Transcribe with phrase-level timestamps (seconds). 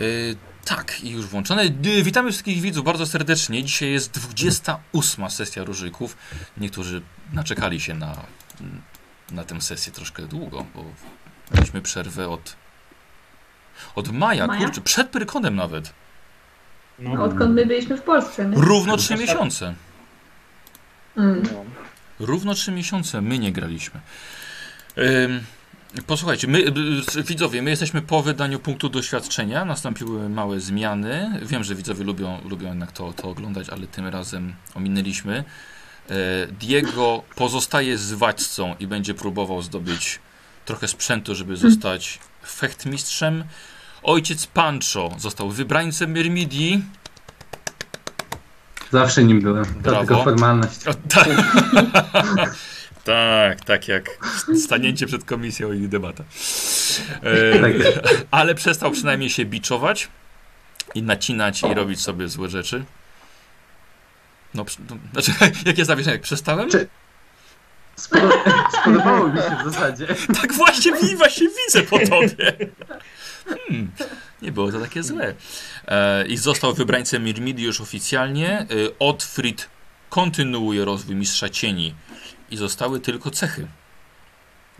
[0.00, 1.62] Y, tak, i już włączone.
[1.64, 3.64] Y, Witamy wszystkich widzów bardzo serdecznie.
[3.64, 6.16] Dzisiaj jest 28 sesja Różyków.
[6.56, 7.02] Niektórzy
[7.32, 8.16] naczekali się na,
[9.32, 10.84] na tę sesję troszkę długo, bo
[11.54, 12.56] mieliśmy przerwę od,
[13.94, 14.60] od maja, Maja?
[14.64, 15.92] kurczę, przed Pyrkonem nawet.
[16.98, 18.56] No, odkąd my byliśmy w Polsce, nie?
[18.56, 19.74] Równo 3 miesiące.
[21.16, 21.42] Mm.
[21.52, 21.64] No.
[22.26, 24.00] Równo 3 miesiące my nie graliśmy.
[24.98, 25.44] Ym,
[26.02, 26.58] posłuchajcie, my,
[27.16, 29.64] y, widzowie, my jesteśmy po wydaniu punktu doświadczenia.
[29.64, 31.40] Nastąpiły małe zmiany.
[31.42, 35.44] Wiem, że widzowie lubią, lubią jednak to, to oglądać, ale tym razem ominęliśmy.
[36.10, 40.18] E, Diego pozostaje z władcą i będzie próbował zdobyć
[40.64, 43.44] trochę sprzętu, żeby zostać fechtmistrzem.
[44.02, 46.84] Ojciec Pancho został wybrańcem Myrmidii.
[48.90, 49.64] Zawsze nim byłem.
[49.64, 49.98] To Brawo.
[49.98, 50.86] tylko formalność.
[50.86, 51.28] O, tak.
[53.04, 54.04] tak, tak jak
[54.66, 56.24] stanięcie przed komisją i debata.
[57.22, 57.72] E, Tak
[58.30, 60.08] ale przestał przynajmniej się biczować
[60.94, 62.84] i nacinać i robić sobie złe rzeczy.
[64.54, 65.32] No, no znaczy,
[65.66, 66.18] jakie zawieszenie?
[66.18, 66.70] Przestałem?
[66.70, 66.88] Czy-
[67.96, 68.42] Spodo-
[68.82, 70.06] Spodobało mi się w zasadzie.
[70.42, 72.52] Tak właśnie, właśnie widzę po tobie.
[73.46, 73.90] Hmm,
[74.42, 75.34] nie było to takie złe.
[75.88, 78.58] E, I został wybrańcem Mirmidii już oficjalnie.
[78.60, 78.66] E,
[78.98, 79.68] Otfrid
[80.10, 81.94] kontynuuje rozwój Mistrza Cieni
[82.50, 83.66] i zostały tylko cechy.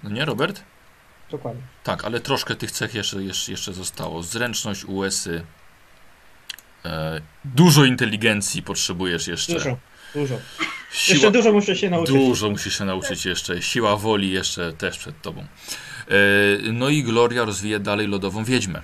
[0.03, 0.63] No nie, Robert?
[1.31, 1.63] Dokładnie.
[1.85, 4.23] Tak, ale troszkę tych cech jeszcze, jeszcze, jeszcze zostało.
[4.23, 5.45] Zręczność, USy.
[6.85, 9.53] E, dużo inteligencji potrzebujesz jeszcze.
[9.53, 9.77] Dużo,
[10.15, 10.39] dużo.
[10.93, 12.15] Siła, Jeszcze dużo muszę się nauczyć.
[12.15, 13.63] Dużo musisz się nauczyć jeszcze.
[13.63, 15.41] Siła woli jeszcze też przed tobą.
[15.41, 15.47] E,
[16.73, 18.83] no i Gloria rozwija dalej lodową wiedźmę.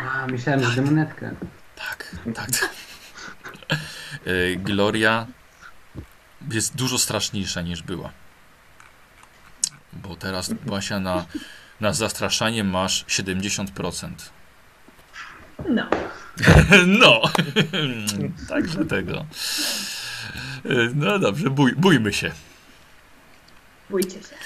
[0.00, 1.34] A, myślałem, że demonetkę.
[1.76, 2.48] Tak, tak.
[4.26, 5.26] E, Gloria
[6.50, 8.12] jest dużo straszniejsza niż była.
[9.92, 11.26] Bo teraz Basia na,
[11.80, 14.10] na zastraszanie masz 70%.
[15.68, 15.88] No.
[16.86, 17.22] No,
[18.48, 19.26] także tego.
[20.94, 22.32] No dobrze, bój, bójmy się.
[23.90, 24.36] Bójcie się.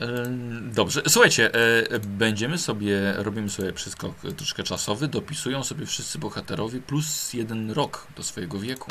[0.00, 0.26] E,
[0.72, 7.32] Dobrze, słuchajcie, e, będziemy sobie, robimy sobie przeskok troszkę czasowy, dopisują sobie wszyscy bohaterowie plus
[7.32, 8.90] jeden rok do swojego wieku.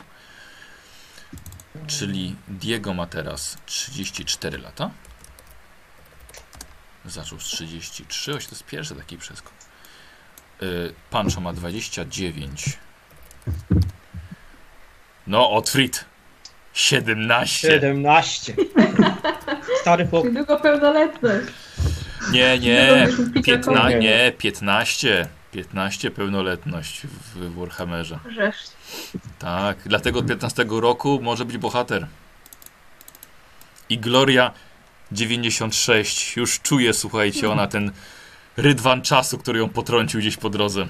[1.88, 4.90] Czyli Diego ma teraz 34 lata.
[7.06, 9.54] Zaczął z 33, oś to jest pierwszy taki przeskok.
[10.62, 10.66] E,
[11.10, 12.78] Pancho ma 29.
[15.28, 16.06] No, Otfrid
[16.74, 17.68] 17.
[17.68, 18.56] 17.
[19.82, 20.26] Stary chłop.
[20.26, 21.48] Niedługo pełnoletność.
[22.32, 24.00] Nie, nie, Niedługo już 15, Piętnaście.
[24.00, 25.28] nie, 15.
[25.52, 28.20] 15 pełnoletność w Warhammerze.
[29.40, 32.08] Tak, dlatego od 15 roku może być bohater.
[33.90, 34.52] I Gloria
[35.12, 36.38] 96.
[36.38, 37.92] Już czuje, słuchajcie, ona ten
[38.58, 40.88] rydwan czasu, który ją potrącił gdzieś po drodze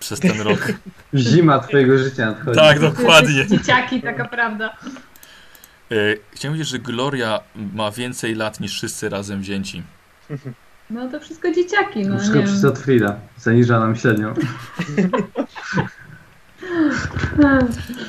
[0.00, 0.72] przez ten rok.
[1.14, 2.60] Zima twojego życia nadchodzi.
[2.60, 3.46] Tak, dokładnie.
[3.46, 4.76] Dzieciaki, taka prawda.
[5.90, 5.94] E,
[6.32, 7.40] Chciałem powiedzieć, że Gloria
[7.74, 9.82] ma więcej lat niż wszyscy razem wzięci.
[10.90, 12.70] No to wszystko dzieciaki, no Wszystko nie przez wiem.
[12.72, 13.16] Otfrida.
[13.36, 14.34] Zaniża nam średnią.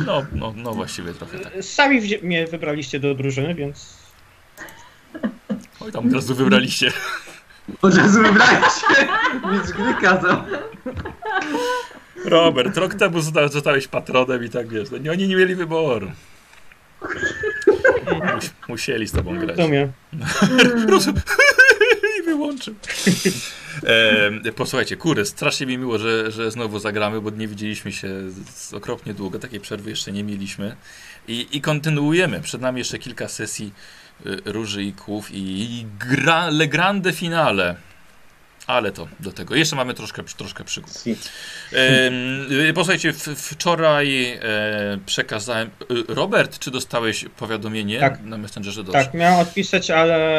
[0.06, 1.54] No, no, no właściwie trochę tak.
[1.62, 3.98] Sami wzi- mnie wybraliście do drużyny, więc
[5.80, 6.92] Oj, tam teraz tu wybraliście.
[7.82, 9.08] Od razu wybrać się.
[9.52, 10.38] Mieć gry kazał.
[12.26, 16.12] Robert, rok temu zosta- zostałeś patronem i tak wiesz, no, nie, oni nie mieli wyboru.
[18.36, 19.58] Mus, musieli z tobą grać.
[20.88, 21.14] Rozumiem.
[21.66, 21.66] I
[24.46, 28.09] E, posłuchajcie, kurde, strasznie mi miło, że, że znowu zagramy, bo nie widzieliśmy się
[28.74, 29.40] okropnie długo.
[29.40, 30.76] Takiej przerwy jeszcze nie mieliśmy.
[31.28, 32.42] I, i kontynuujemy.
[32.42, 33.74] Przed nami jeszcze kilka sesji
[34.26, 37.76] y, Róży i Kłów i gra, Le Grande Finale.
[38.67, 39.55] Ale to do tego.
[39.55, 40.91] Jeszcze mamy troszkę, troszkę przygód.
[41.73, 44.39] Y, Posłuchajcie, wczoraj e,
[45.05, 45.69] przekazałem.
[45.91, 48.23] y, Robert, czy dostałeś powiadomienie Tak.
[48.23, 48.83] na Messengerze?
[48.83, 49.03] Dobrze.
[49.03, 50.29] Tak, miałem odpisać, ale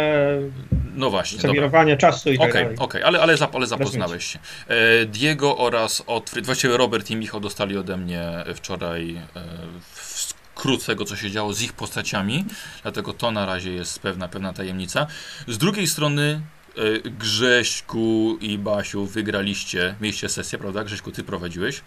[0.94, 1.38] No właśnie.
[1.40, 2.78] zawirowanie czasu i tak Okej, dalej.
[2.78, 4.38] okej, ale, ale, zap, ale zapoznałeś się.
[4.68, 8.22] E, Diego oraz Otfrid, właściwie Robert i Michał dostali ode mnie
[8.54, 9.20] wczoraj e,
[9.94, 10.18] w
[10.54, 12.44] skrót tego, co się działo z ich postaciami,
[12.82, 15.06] dlatego to na razie jest pewna, pewna tajemnica.
[15.48, 16.57] Z drugiej strony e,
[17.18, 20.84] Grześku i Basiu wygraliście, mieliście sesję, prawda?
[20.84, 21.80] Grześku, ty prowadziłeś.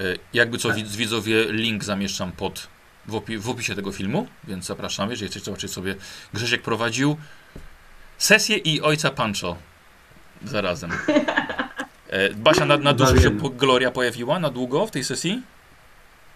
[0.00, 0.76] E, jakby co, Tak.
[0.76, 2.68] widz, widzowie, link zamieszczam pod,
[3.06, 5.94] w, opi- w opisie tego filmu, więc zapraszam, jeżeli chcecie zobaczyć sobie,
[6.34, 7.16] Grzesiek prowadził
[8.18, 9.56] sesję i ojca Pancho
[10.44, 10.90] zarazem.
[12.10, 14.38] E, Basia, na, na długo się Gloria pojawiła?
[14.40, 15.42] Na długo w tej sesji?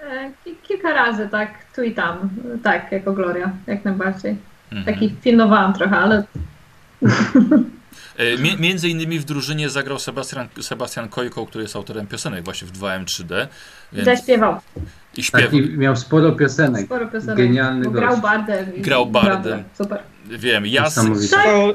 [0.01, 2.29] E, ki- Kilka razy, tak, tu i tam.
[2.63, 4.37] Tak, jako Gloria, jak najbardziej.
[4.73, 4.95] Mhm.
[4.95, 6.25] Taki pilnowałam trochę, ale E,
[8.59, 13.47] między innymi w drużynie zagrał Sebastian, Sebastian Kojko, który jest autorem piosenek właśnie w 2M3D.
[13.93, 14.61] Więc Zaśpiewał.
[15.17, 15.45] I śpiewa.
[15.45, 16.85] Taki miał sporo piosenek.
[16.87, 17.37] Sporo piosenek.
[17.37, 18.77] Genialny grał bardem.
[18.77, 19.65] i- Grał bardem.
[19.79, 19.99] Super.
[20.27, 20.91] Wiem, ja.
[20.91, 21.75] Swoją,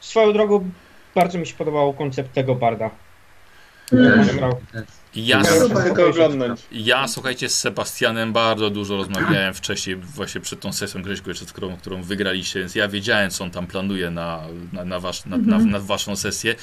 [0.00, 0.70] swoją drogą
[1.14, 2.90] bardzo mi się podobał koncept tego barda.
[3.92, 4.26] Mm.
[4.26, 4.56] Też, Grał.
[4.72, 4.84] też.
[5.16, 5.84] Ja, Ja s- Super.
[5.84, 6.60] tylko oglądnąć.
[6.72, 11.76] ja, słuchajcie, z Sebastianem bardzo dużo rozmawiałem wcześniej, właśnie przed tą sesją Grześku, jeszcze, którą,
[11.76, 14.40] którą wygraliście, więc ja wiedziałem, co on tam planuje na,
[14.72, 16.54] na, na, wasz, na, na, na waszą sesję.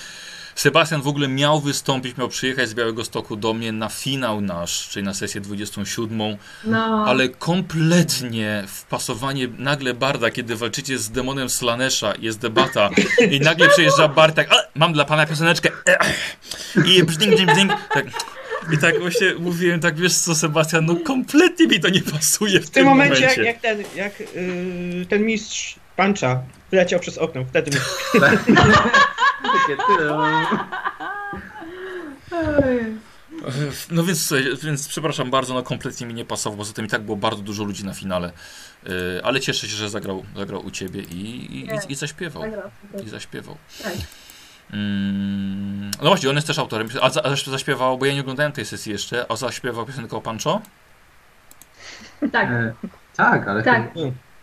[0.56, 4.90] Sebastian w ogóle miał wystąpić, miał przyjechać z Białego Stoku do mnie na finał nasz,
[4.90, 6.38] czyli na sesję 27.
[6.64, 7.06] No.
[7.08, 12.90] Ale kompletnie wpasowanie nagle Barda, kiedy walczycie z demonem Slanesha, jest debata
[13.32, 15.70] i nagle przyjeżdża Bard tak, "A, mam dla pana pioseneczkę
[16.86, 17.72] i brzding, brzding, brzding.
[17.94, 18.06] Tak.
[18.74, 22.66] I tak właśnie mówiłem, tak wiesz co Sebastian, no kompletnie mi to nie pasuje w,
[22.66, 23.44] W tym momencie, momencie.
[23.44, 26.42] jak, jak ten, jak yy, ten mistrz Puncha
[26.72, 27.78] wyleciał przez okno, wtedy mi...
[33.92, 37.18] No więc, więc przepraszam bardzo, no kompletnie mi nie pasował, poza tym i tak było
[37.18, 38.32] bardzo dużo ludzi na finale,
[38.86, 42.44] Yy, ale cieszę się, że zagrał, zagrał u ciebie i, i, i, i zaśpiewał.
[42.44, 42.72] Zagrał.
[43.06, 43.58] I zaśpiewał.
[44.74, 46.88] Mm, no właśnie, on jest też autorem.
[47.02, 50.22] A, za, a zaśpiewał, bo ja nie oglądałem tej sesji jeszcze, a zaśpiewał piosenkę o
[50.22, 50.62] Pancho?
[52.32, 52.50] Tak.
[52.52, 52.74] E,
[53.18, 53.82] tak, ale Tak.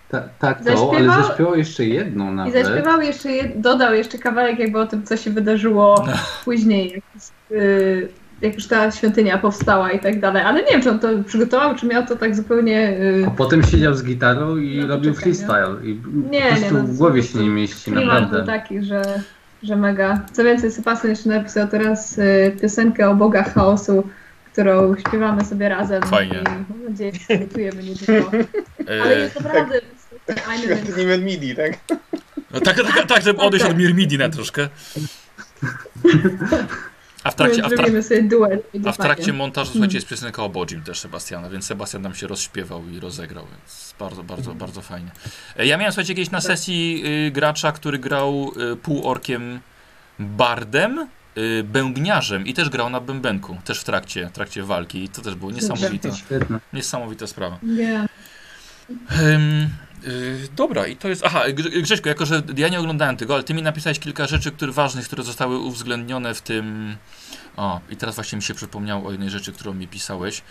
[0.08, 2.66] Ta, tak to, Zaśpiewał- ale zaśpiewał jeszcze jedną I nawet.
[2.66, 6.12] zaśpiewał jeszcze, jed- dodał jeszcze kawałek jakby o tym, co się wydarzyło No.
[6.44, 7.02] później, jak,
[7.60, 8.08] y,
[8.40, 10.42] jak już ta świątynia powstała i tak dalej.
[10.42, 12.90] Ale nie wiem, czy on to przygotował, czy miał to tak zupełnie...
[12.90, 15.76] y, A potem siedział z gitarą i No, robił poczekaj, freestyle.
[15.84, 18.36] I Nie, po prostu nie, no, w głowie się nie mieści, naprawdę.
[18.36, 19.22] był taki, że,
[19.62, 20.20] że mega.
[20.32, 24.08] Co więcej, Sebastian jeszcze napisał teraz y, piosenkę o bogach chaosu,
[24.52, 26.02] którą śpiewamy sobie razem.
[26.02, 26.40] Fajnie.
[26.40, 28.30] I mam nadzieję, że przygotujemy niedługo.
[28.88, 29.80] Ale E, jest naprawdę
[30.36, 31.72] fajny, więc Świątynię MIDI, tak?
[32.50, 34.68] no, tak, tak, tak, żeby odejść od Mirmidi na troszkę.
[37.28, 38.62] A w trakcie, a w, tra zrobimy sobie duet.
[38.72, 42.14] będzie a w trakcie montażu, słuchajcie, jest piosenka o Bodzim też Sebastiana, więc Sebastian nam
[42.14, 45.10] się rozśpiewał i rozegrał, więc bardzo, bardzo, bardzo fajnie.
[45.56, 49.60] E, Ja miałem, słuchajcie, kiedyś na sesji y, gracza, który grał y, półorkiem
[50.18, 51.08] bardem,
[51.38, 55.22] y, bębniarzem i też grał na bębenku, też w trakcie, w trakcie walki i to
[55.22, 56.10] też było niesamowite,
[56.72, 57.58] niesamowita sprawa.
[59.20, 59.68] Ym,
[60.06, 61.22] y, dobra, i to jest.
[61.24, 64.50] Aha, Grze- Grześku, jako że ja nie oglądałem tego, ale ty mi napisałeś kilka rzeczy
[64.52, 66.96] które, ważnych, które zostały uwzględnione w tym.
[67.56, 70.42] O, i teraz właśnie mi się przypomniało o jednej rzeczy, którą mi pisałeś,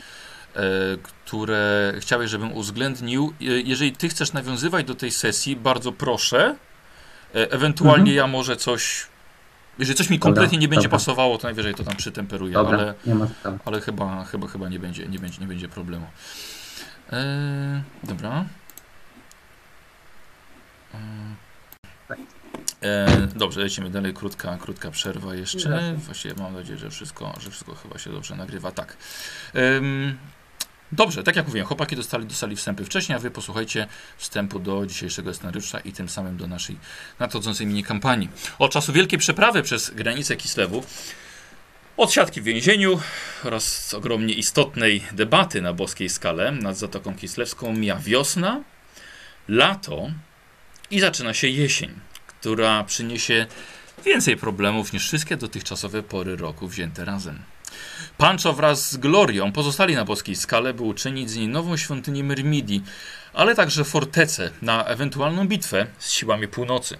[0.56, 0.62] e,
[1.02, 3.34] które chciałeś, żebym uwzględnił.
[3.42, 6.56] E, jeżeli ty chcesz nawiązywać do tej sesji, bardzo proszę.
[7.36, 8.16] E, ewentualnie Mhm.
[8.18, 9.08] ja może coś.
[9.80, 11.00] Jeżeli coś mi Dobra, kompletnie nie będzie dobra.
[11.00, 12.94] pasowało, to najwyżej to tam przytemperuję, Dobra, ale.
[13.40, 13.60] sprawy.
[13.66, 16.06] Ale chyba, chyba, chyba nie, będzie, nie, będzie, nie będzie problemu.
[17.12, 17.18] Eee,
[18.04, 18.46] dobra.
[22.82, 24.14] Eee, dobrze, lecimy dalej.
[24.14, 25.70] Krótka, krótka przerwa jeszcze.
[25.70, 25.94] Jasne.
[25.96, 28.72] Właściwie mam nadzieję, że wszystko, że wszystko chyba się dobrze nagrywa.
[28.72, 28.98] Tak.
[29.54, 30.18] Em,
[30.92, 35.34] dobrze, tak jak mówiłem, chłopaki dostali, dostali wstępy wcześniej, a wy posłuchajcie wstępu do dzisiejszego
[35.34, 36.78] scenariusza i tym samym do naszej
[37.20, 38.30] nadchodzącej mini kampanii.
[38.60, 40.84] Od czasu wielkiej przeprawy przez granicę Kislewu
[41.98, 43.00] od siatki w więzieniu
[43.44, 48.64] oraz ogromnie istotnej debaty na boskiej skale nad Zatoką Kislewską mija wiosna,
[49.48, 50.10] lato
[50.92, 53.46] i zaczyna się jesień, która przyniesie
[54.06, 57.40] więcej problemów niż wszystkie dotychczasowe pory roku wzięte razem.
[58.18, 62.84] Pancho wraz z Glorią pozostali na boskiej skale, by uczynić z niej nową świątynię Myrmidii,
[63.34, 66.98] ale także fortecę na ewentualną bitwę z siłami północy.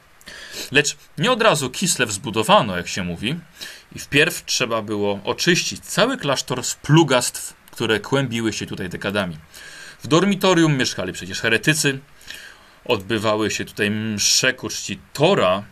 [0.72, 3.40] Lecz nie od razu Kislew zbudowano, jak się mówi,
[3.96, 9.38] i wpierw trzeba było oczyścić cały klasztor z plugastw, które kłębiły się tutaj dekadami.
[10.04, 12.00] W dormitorium mieszkali przecież heretycy,
[12.88, 15.64] odbywały się tutaj msze ku czci Tora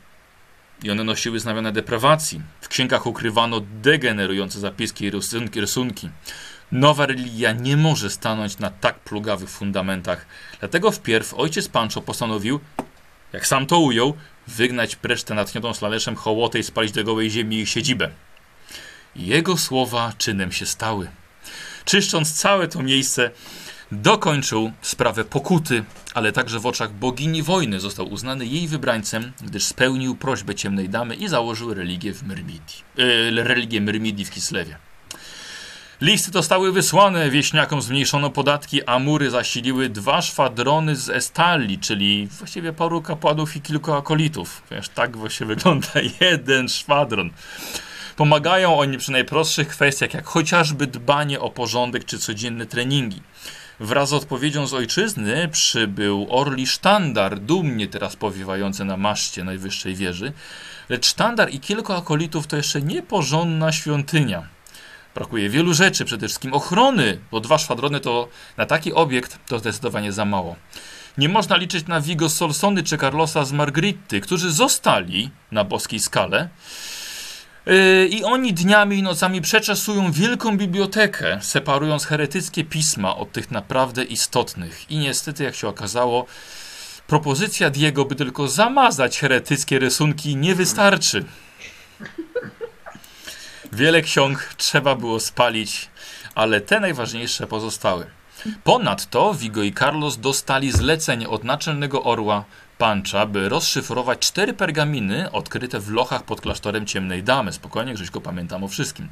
[0.83, 2.41] i one nosiły znamiona deprawacji.
[2.61, 5.61] W księgach ukrywano degenerujące zapiski i rysunki.
[5.61, 6.09] rysunki.
[6.71, 10.25] Nowa religia nie może stanąć na tak plugawych fundamentach,
[10.59, 12.59] dlatego wpierw ojciec Pancho postanowił,
[13.33, 14.13] jak sam to ujął,
[14.47, 18.09] wygnać precz tę natchnioną slaleszem hołotę i spalić do gołej ziemi ich siedzibę.
[19.15, 21.07] Jego słowa czynem się stały.
[21.85, 23.31] Czyszcząc całe to miejsce,
[23.91, 30.15] dokończył sprawę pokuty, ale także w oczach bogini wojny został uznany jej wybrańcem, gdyż spełnił
[30.15, 34.77] prośbę ciemnej damy i założył religię w Myrmidii, e, religię Myrmidii w Kislewie.
[36.01, 42.73] Listy zostały wysłane, wieśniakom zmniejszono podatki, a mury zasiliły dwa szwadrony z Estali, czyli właściwie
[42.73, 44.63] paru kapłanów i kilku akolitów.
[44.71, 45.87] Wiesz, tak właśnie wygląda
[46.21, 47.29] jeden szwadron.
[48.15, 53.21] Pomagają oni przy najprostszych kwestiach, jak chociażby dbanie o porządek czy codzienne treningi.
[53.79, 60.33] Wraz z odpowiedzią z ojczyzny przybył orli sztandar, dumnie teraz powiewający na maszcie najwyższej wieży.
[60.89, 64.47] Lecz sztandar i kilku akolitów to jeszcze nieporządna świątynia.
[65.15, 68.27] Brakuje wielu rzeczy, przede wszystkim ochrony, bo dwa szwadrony to
[68.57, 70.55] na taki obiekt to zdecydowanie za mało.
[71.17, 76.49] Nie można liczyć na Vigo Solsony czy Carlosa z Margritty, którzy zostali na boskiej skale.
[77.65, 84.03] Yy, I oni dniami i nocami przeczesują wielką bibliotekę, separując heretyckie pisma od tych naprawdę
[84.03, 84.91] istotnych.
[84.91, 86.25] I niestety, jak się okazało,
[87.07, 91.25] propozycja Diego, by tylko zamazać heretyckie rysunki, nie wystarczy.
[93.73, 95.89] Wiele ksiąg trzeba było spalić,
[96.35, 98.05] ale te najważniejsze pozostały.
[98.63, 102.43] Ponadto Vigo i Carlos dostali zlecenie od naczelnego orła
[102.77, 107.53] Pancza, by rozszyfrować cztery pergaminy odkryte w lochach pod klasztorem Ciemnej Damy.
[107.53, 109.09] Spokojnie, Grześko, pamiętam o wszystkim.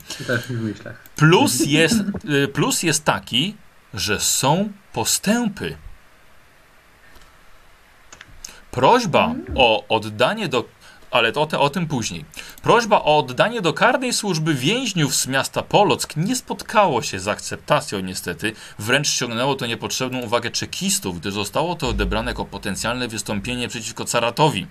[1.15, 1.95] Plus jest,
[2.43, 3.55] y, plus jest taki,
[3.93, 5.77] że są postępy.
[8.71, 10.65] Prośba o oddanie do.
[11.13, 12.25] Ale to o, tym później.
[12.61, 17.99] Prośba o oddanie do karnej służby więźniów z miasta Polock nie spotkało się z akceptacją,
[17.99, 18.53] niestety.
[18.79, 24.67] Wręcz ściągnęło to niepotrzebną uwagę czekistów, gdy zostało to odebrane jako potencjalne wystąpienie przeciwko caratowi.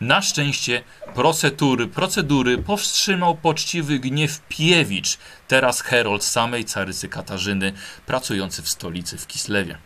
[0.00, 0.82] Na szczęście
[1.14, 7.72] procedury, procedury powstrzymał poczciwy gniew Piewicz, teraz herold samej carycy Katarzyny,
[8.06, 9.78] pracujący w stolicy w Kislewie.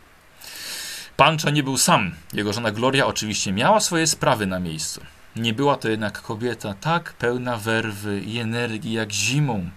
[1.17, 2.15] Pancza nie był sam.
[2.33, 5.01] Jego żona Gloria oczywiście miała swoje sprawy na miejscu.
[5.37, 9.71] Nie była to jednak kobieta tak pełna werwy i energii jak zimą.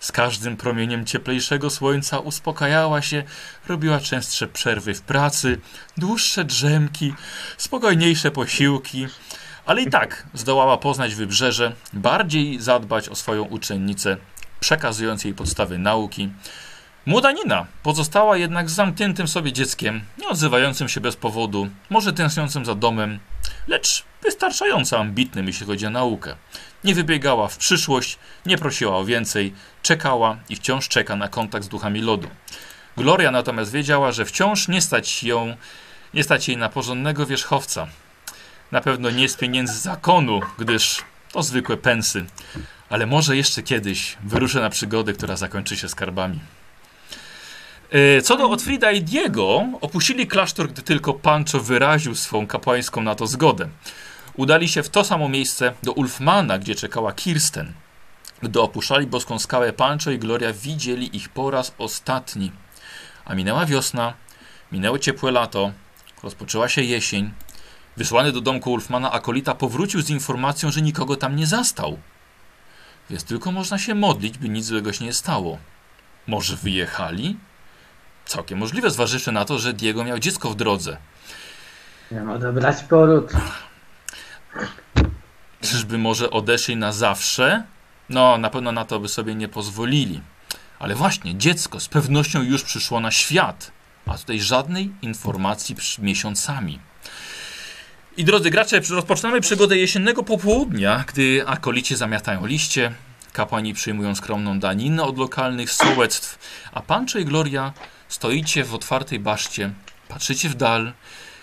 [0.00, 3.22] Z każdym promieniem cieplejszego słońca uspokajała się,
[3.68, 5.60] robiła częstsze przerwy w pracy,
[5.96, 7.14] dłuższe drzemki,
[7.56, 9.06] spokojniejsze posiłki,
[9.66, 14.16] ale i tak zdołała poznać wybrzeże, bardziej zadbać o swoją uczennicę,
[14.60, 16.30] przekazując jej podstawy nauki.
[17.06, 22.74] Młoda Nina pozostała jednak zamkniętym sobie dzieckiem, nie odzywającym się bez powodu, może tęskniącym za
[22.74, 23.18] domem,
[23.68, 26.36] lecz wystarczająco ambitnym, jeśli chodzi o naukę.
[26.84, 31.68] Nie wybiegała w przyszłość, nie prosiła o więcej, czekała i wciąż czeka na kontakt z
[31.68, 32.28] duchami lodu.
[32.96, 35.56] Gloria natomiast wiedziała, że wciąż nie stać ją,
[36.14, 37.86] nie stać jej na porządnego wierzchowca.
[38.72, 42.24] Na pewno nie z pieniędzy zakonu, gdyż to zwykłe pensy.
[42.90, 46.40] Ale może jeszcze kiedyś wyruszę na przygodę, która zakończy się skarbami.
[47.94, 53.14] E, Co do Otfrida i Diego, opuścili klasztor, gdy tylko Pancho wyraził swą kapłańską na
[53.14, 53.68] to zgodę.
[54.36, 57.72] Udali się w to samo miejsce do Ulfmana, gdzie czekała Kirsten.
[58.42, 62.52] Gdy opuszczali boską skałę, Pancho i Gloria widzieli ich po raz ostatni.
[63.24, 64.14] A minęła wiosna,
[64.72, 65.72] minęło ciepłe lato,
[66.22, 67.32] rozpoczęła się jesień.
[67.96, 71.98] Wysłany do domku Ulfmana akolita powrócił z informacją, że nikogo tam nie zastał.
[73.10, 75.58] Więc tylko można się modlić, by nic złego się nie stało.
[76.26, 77.36] Może wyjechali?
[78.26, 80.96] Całkiem możliwe, zważywszy na to, że Diego miał dziecko w drodze.
[82.10, 83.32] Miałem odebrać poród.
[85.60, 87.64] Czyżby może odeszli na zawsze?
[88.08, 90.20] No, na pewno na to by sobie nie pozwolili.
[90.78, 93.72] Ale właśnie, dziecko z pewnością już przyszło na świat,
[94.06, 96.78] a tutaj żadnej informacji przy miesiącami.
[98.16, 102.92] I drodzy gracze, rozpoczynamy przygodę jesiennego popołudnia, gdy akolici zamiatają liście,
[103.32, 106.38] kapłani przyjmują skromną daninę od lokalnych sołectw,
[106.72, 107.72] a Pancho i Gloria
[108.08, 109.70] stoicie w otwartej baszcie,
[110.08, 110.92] patrzycie w dal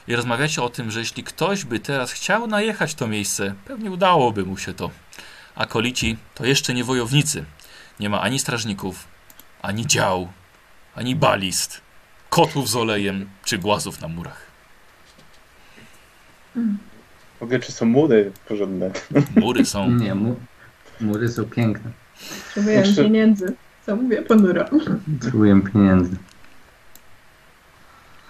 [0.07, 4.45] i rozmawiacie o tym, że jeśli ktoś by teraz chciał najechać to miejsce, pewnie udałoby
[4.45, 4.89] mu się to.
[5.55, 7.45] Akolici to jeszcze nie wojownicy.
[7.99, 9.07] Nie ma ani strażników,
[9.61, 10.27] ani dział,
[10.95, 11.81] ani balist,
[12.29, 14.45] kotłów z olejem czy głazów na murach.
[17.39, 18.91] W ogóle czy są mury porządne?
[19.35, 19.91] Mury są.
[19.91, 20.35] Nie, mu,
[21.01, 21.91] mury są piękne.
[22.45, 23.55] Potrzebuję Jeszcze- pieniędzy.
[23.85, 24.65] Co mówię, ponuro.
[25.19, 26.15] Potrzebuję pieniędzy.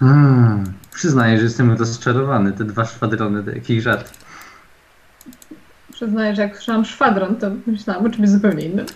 [0.02, 2.52] Hmm, przyznaję, że jestem rozczarowany.
[2.52, 4.18] Te dwa szwadrony, to jakiś żart.
[5.92, 8.86] Przyznaję, że jak słyszałam szwadron, to myślałam o czymś zupełnie innym.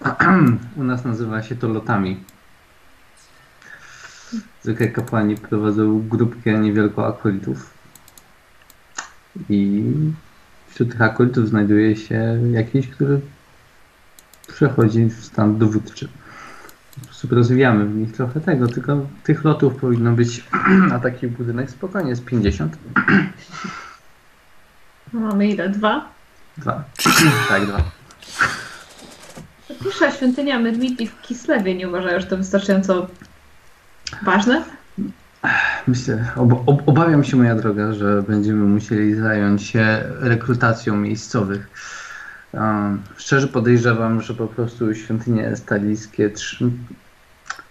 [0.76, 2.24] U nas nazywa się to lotami.
[4.62, 7.70] Zwykle kapłani prowadzą grupkę niewielko akolitów.
[9.48, 9.82] I
[10.68, 13.20] wśród tych akolitów znajduje się jakiś, który
[14.46, 16.08] przechodzi w stan dowódczy.
[17.30, 20.44] Rozwijamy w nich trochę tego, tylko tych lotów powinno być
[20.90, 22.78] na taki budynek spokojnie z 50.
[25.12, 25.68] Mamy ile?
[25.68, 26.08] Dwa?
[26.58, 26.84] Dwa.
[27.48, 27.82] tak, dwa.
[29.82, 33.06] Pierwsza świątynia Medwidzi w Kislewie nie uważają, że to wystarczająco
[34.22, 34.64] ważne?
[35.86, 41.68] Myślę, ob, ob, obawiam się, moja droga, że będziemy musieli zająć się rekrutacją miejscowych.
[42.52, 46.70] Um, szczerze podejrzewam, że po prostu świątynie stalickie trzy...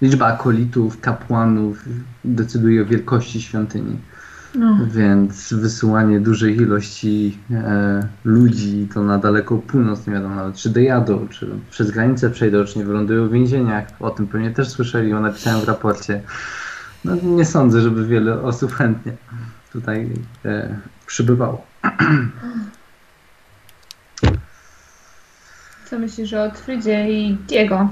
[0.04, 1.86] liczba akolitów, kapłanów
[2.26, 3.98] decyduje o wielkości świątyni.
[4.56, 4.78] No.
[4.88, 11.28] Więc wysyłanie dużej ilości e, ludzi to na daleką północ, nie wiadomo nawet czy dojadą,
[11.28, 13.88] czy przez granicę przejdą, czy nie wylądują w więzieniach.
[14.00, 16.22] O tym pewnie też słyszeli, o napisałem w raporcie.
[17.06, 19.14] No, nie sądzę, żeby wiele osób chętnie
[19.72, 20.10] tutaj
[20.46, 21.66] e, przybywało.
[25.90, 27.90] Co myślisz o Otfrydzie i Diego?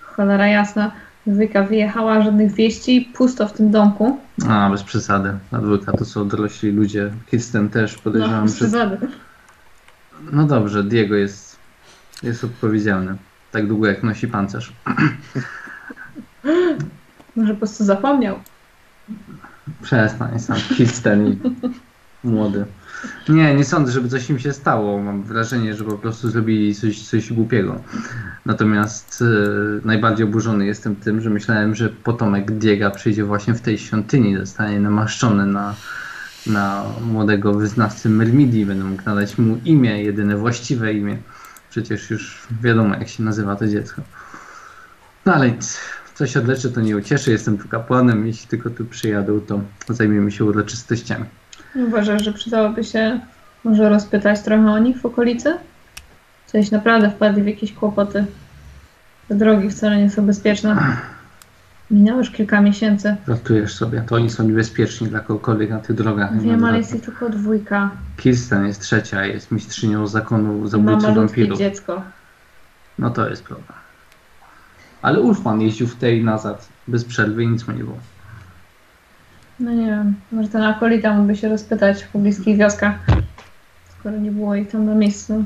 [0.00, 1.03] Cholera jasna.
[1.26, 4.18] Dwójka wyjechała, żadnych wieści, pusto w tym domku.
[4.48, 5.32] A, bez przesady.
[5.52, 7.10] Na dwójka to są dorośli ludzie.
[7.30, 8.68] Kirsten też No, podejrzewam, bez że...
[8.68, 8.98] przesady.
[10.32, 11.56] No dobrze, Diego jest,
[12.22, 13.16] jest odpowiedzialny.
[13.52, 14.72] Tak długo jak nosi pancerz.
[17.36, 18.38] Może po prostu zapomniał.
[19.82, 21.38] Przestań sam, Kirsten i
[22.24, 22.64] młody.
[23.28, 25.02] Nie, nie sądzę, żeby coś im się stało.
[25.02, 27.80] Mam wrażenie, że po prostu zrobili coś, coś głupiego.
[28.46, 33.78] Natomiast e, najbardziej oburzony jestem tym, że myślałem, że potomek Diega przyjdzie właśnie w tej
[33.78, 35.74] świątyni, zostanie namaszczony na,
[36.46, 38.66] na młodego wyznawcę Myrmidii.
[38.66, 41.16] Będę mógł nadać mu imię, jedyne właściwe imię.
[41.70, 44.02] Przecież już wiadomo, jak się nazywa to dziecko.
[45.26, 45.80] No ale nic.
[46.14, 47.30] Co się odleczy, to nie ucieszy.
[47.30, 48.26] Jestem tu kapłanem.
[48.26, 49.40] Jeśli tylko tu przyjadą,
[49.86, 51.24] to zajmiemy się uroczystościami.
[51.76, 53.20] Uważasz, że przydałoby się
[53.64, 55.54] może rozpytać trochę o nich w okolicy?
[56.46, 58.24] Coś naprawdę wpadli w jakieś kłopoty.
[59.28, 60.96] Te drogi wcale nie są bezpieczne.
[61.90, 63.16] Minęło już kilka miesięcy.
[63.28, 66.40] Żartujesz sobie, to oni są niebezpieczni dla kogokolwiek na tych drogach.
[66.40, 67.90] Wiem, ale jest ich tylko dwójka.
[68.16, 71.58] Kirsten jest trzecia, jest mistrzynią zakonu I Ma wampirów.
[71.58, 72.02] dziecko.
[72.98, 73.68] No to jest problem.
[75.02, 77.98] Ale Ulfman jeździł w tej nazad bez przerwy i nic mu nie było.
[79.60, 82.94] No nie wiem, może ten akolita mógłby się rozpytać w pobliskich wioskach,
[83.98, 85.44] skoro nie było ich tam na miejscu.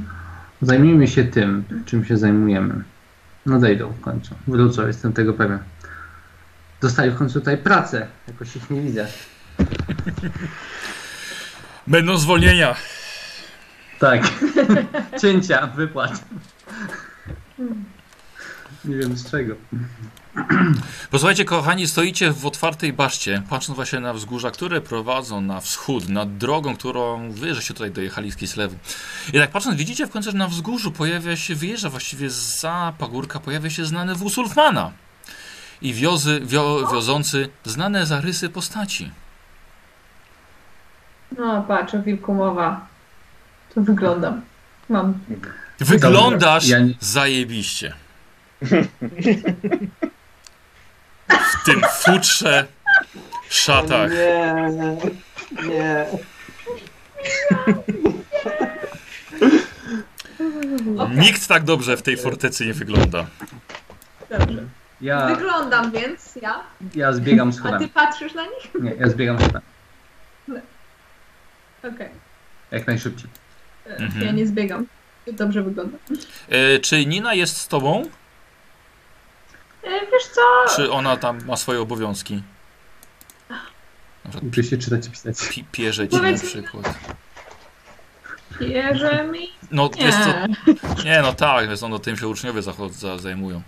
[0.63, 2.85] Zajmijmy się tym, czym się zajmujemy.
[3.47, 4.35] Nadejdą w końcu.
[4.49, 5.59] Wrócą, jestem tego pewien.
[6.81, 8.07] Dostali w końcu tutaj pracę.
[8.29, 9.07] Jakoś ich nie widzę.
[11.87, 12.77] Będą zwolnienia.
[13.99, 14.23] Tak.
[15.23, 16.25] Cięcia, wypłat.
[18.85, 19.55] Nie wiem z czego.
[21.11, 26.37] Posłuchajcie, kochani, stoicie w otwartej baszcie, patrząc właśnie na wzgórza, które prowadzą na wschód, nad
[26.37, 28.77] drogą, którą wy żeście tutaj dojechali z Kislewu.
[29.33, 33.41] I tak patrząc, widzicie w końcu, że na wzgórzu pojawia się, wyjeżdża właściwie za pagórka,
[33.41, 34.93] pojawia się znany wóz Ulfmana.
[35.83, 39.11] I wiozy, wio, wiozący znane zarysy postaci.
[41.39, 42.87] No patrz, o wilku mowa.
[43.75, 44.41] To wyglądam.
[44.89, 45.15] Mam.
[45.79, 47.93] Wyglądasz Ja nie- zajebiście.
[51.29, 52.67] W tym futrze,
[53.49, 54.11] szatach.
[54.11, 54.55] Nie,
[55.69, 56.07] nie.
[61.17, 63.27] Nikt tak dobrze w tej fortecy nie wygląda.
[64.31, 64.63] Dobrze.
[65.01, 66.61] Ja, Wyglądam więc, ja.
[66.95, 67.89] ja zbiegam A ty schodami.
[67.89, 68.75] patrzysz na nich?
[68.83, 69.65] Nie, ja zbiegam schodami.
[71.95, 72.09] Okej.
[72.71, 73.31] Jak najszybciej.
[73.87, 74.25] Mhm.
[74.27, 74.87] Ja nie zbiegam.
[75.33, 75.99] Dobrze wygląda.
[76.49, 78.03] E, czy Nina jest z tobą?
[79.83, 80.41] E, wiesz co?
[80.77, 82.43] Czy ona tam ma swoje obowiązki?
[84.35, 85.49] Na Uczy się czytać i pisać.
[85.51, 86.95] pi pierze ci na Powiedz mi- przykład.
[88.61, 89.49] Bierze mi?
[89.71, 90.29] No wiesz co,
[91.05, 91.11] Nie.
[91.11, 93.63] nie no tak, wiesz, no tym się uczniowie zachod- za, zajmują.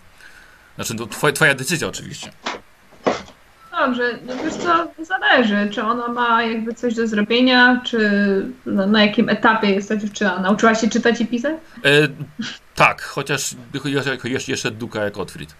[0.75, 2.31] Znaczy to twoja, twoja decyzja oczywiście.
[3.71, 8.01] Dobrze, no wiesz co, zależy, czy ona ma jakby coś do zrobienia, czy
[8.67, 10.39] na, na jakim etapie jest ta dziewczyna.
[10.39, 11.55] Nauczyła się czytać i pisać?
[11.85, 11.89] E,
[12.75, 15.55] tak, chociaż jeszcze, jeszcze, jeszcze duka jak Otfrid.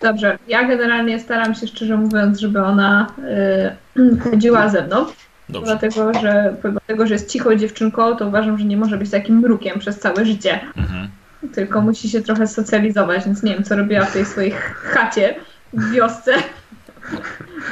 [0.00, 3.06] Dobrze, ja generalnie staram się szczerze mówiąc, żeby ona
[3.96, 5.06] y, chodziła ze mną,
[5.48, 5.66] Dobrze.
[5.70, 9.38] dlatego że, pomimo tego, że jest cichą dziewczynką, to uważam, że nie może być takim
[9.38, 11.08] mrukiem przez całe życie, Mhm.
[11.54, 14.50] tylko musi się trochę socjalizować, więc nie wiem, co robiła w tej swojej
[14.82, 15.34] chacie
[15.72, 16.32] w wiosce.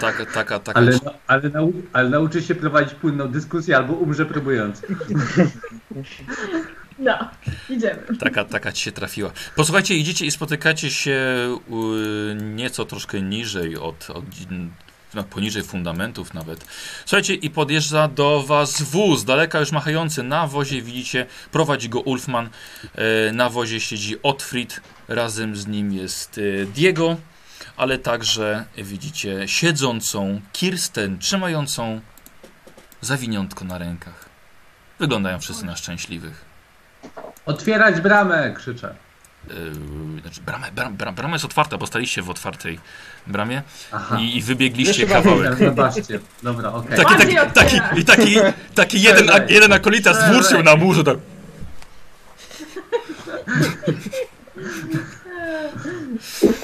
[0.00, 0.92] Taka, taka, taka, Ale,
[1.26, 4.82] ale, nau, ale nauczy się prowadzić płynną dyskusję albo umrze próbując.
[6.98, 7.30] No,
[7.70, 8.02] idziemy.
[8.20, 9.32] taka, taka ci się trafiła.
[9.56, 11.48] Posłuchajcie, idziecie i spotykacie się
[12.30, 14.24] y, nieco troszkę niżej od, od
[15.14, 16.66] no, poniżej fundamentów nawet.
[17.06, 20.22] Słuchajcie, i podjeżdża do was wóz, daleka już machający.
[20.22, 22.48] Na wozie widzicie, prowadzi go Ulfman.
[22.94, 27.16] E, na wozie siedzi Otfrid, razem z nim jest e, Diego,
[27.76, 32.00] ale także widzicie siedzącą Kirsten, trzymającą
[33.00, 34.28] zawiniątko na rękach.
[34.98, 36.53] Wyglądają wszyscy na szczęśliwych.
[37.46, 38.54] Otwierać bramę!
[38.56, 38.94] krzyczę.
[39.48, 39.54] Yy,
[40.20, 42.80] znaczy brama, bram, bram, brama jest otwarta, bo staliście w otwartej
[43.26, 44.18] bramie Aha.
[44.20, 45.58] i, i wybiegliście Jeszcze kawałek.
[45.58, 46.20] Zobaczcie.
[46.42, 46.96] Dobra, okej.
[46.96, 47.90] Taki, taki, taki, otwiera.
[47.96, 48.36] i taki,
[48.74, 51.04] taki jeden, a, jeden akolita zwórczył na murze.
[51.04, 51.18] Tak.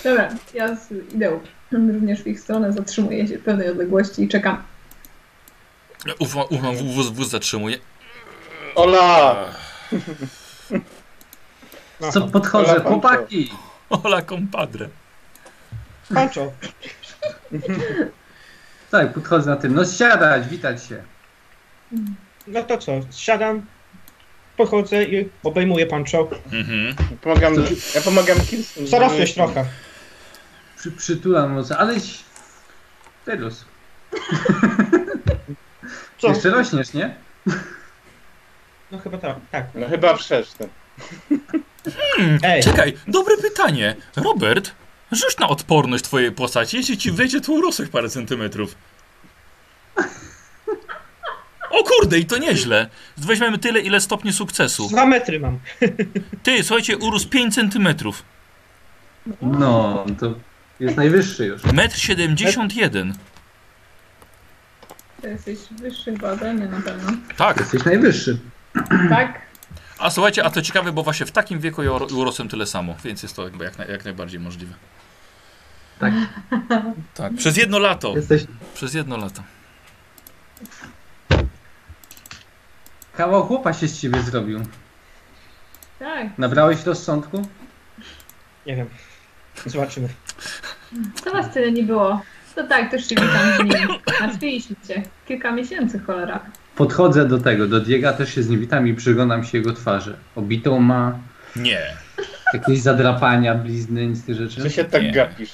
[0.05, 1.41] Dobra, ja z, idę
[1.73, 4.63] również w ich stronę, zatrzymuję się w pewnej odległości i czekam.
[6.19, 7.79] Uf, uf, uf, wóz, wóz zatrzymuje.
[8.75, 9.45] Ola!
[12.13, 13.53] Co podchodzę, Ola, chłopaki!
[13.91, 14.89] Ola compadre.
[16.15, 16.53] Pancho,
[18.91, 19.75] Tak, podchodzę na tym.
[19.75, 21.03] No siadać, witać się.
[22.47, 23.67] no to co, siadam,
[24.57, 26.29] podchodzę i obejmuję Pancho.
[26.53, 26.97] Mhm.
[27.23, 27.55] Pomagam,
[27.95, 28.87] ja pomagam Kirsten.
[28.87, 29.65] Zarosłeś trochę.
[30.79, 32.19] Przy, przytulam mocno, aleś...
[33.27, 33.65] Wyrósł.
[36.19, 36.29] Co?
[36.29, 37.15] Jeszcze rośniesz, nie?
[38.91, 39.67] No chyba tak, tak.
[39.75, 40.17] No chyba
[41.81, 42.39] wszeszny.
[42.43, 43.97] Ej, Czekaj, dobre pytanie.
[44.17, 44.73] Robert,
[45.13, 48.75] rzuć na odporność twojej postaci, jeśli ci wejdzie, to urosłeś parę centymetrów.
[51.71, 52.89] O kurde, i to nieźle.
[53.17, 54.89] Weźmiemy tyle, ile stopni sukcesu.
[54.89, 55.59] dwa metry mam.
[56.43, 58.23] Ty, słuchajcie, urósł 5 centymetrów.
[59.43, 60.35] No, to
[60.81, 61.65] jest najwyższy już.
[61.65, 63.15] Metr 71.
[65.23, 67.13] To jesteś wyższy mnie na pewno.
[67.37, 67.61] Tak.
[67.61, 68.39] Jesteś najwyższy.
[69.11, 69.41] Tak?
[70.01, 72.95] A słuchajcie, a to ciekawe, bo właśnie w takim wieku ja uro- urosłem tyle samo,
[73.05, 74.75] więc jest to jakby jak, jak najbardziej możliwe.
[75.99, 76.13] Tak.
[77.15, 77.35] Tak.
[77.35, 78.17] Przez jedno lato.
[78.17, 78.43] Jesteś...
[78.75, 79.43] Przez jedno lato.
[83.17, 84.61] Kawał chłopa się z ciebie zrobił.
[85.99, 86.39] Tak.
[86.39, 87.49] Nabrałeś rozsądku?
[88.67, 88.89] Nie wiem.
[89.67, 90.09] Zobaczymy.
[91.25, 92.23] Co was tyle nie było?
[92.55, 93.89] To tak, też się witam z nim.
[94.21, 95.03] Martwiliśmy cię.
[95.29, 96.41] Kilka miesięcy, cholera.
[96.81, 100.17] Podchodzę do tego, do Diega też się z nim witam i przyglądam się jego twarzy.
[100.37, 101.19] Obitą ma,
[101.57, 101.81] Nie.
[102.55, 104.71] jakieś zadrapania, blizny, nic z tych Że rzeczy.
[104.71, 105.13] się tak Nie.
[105.13, 105.51] gapisz.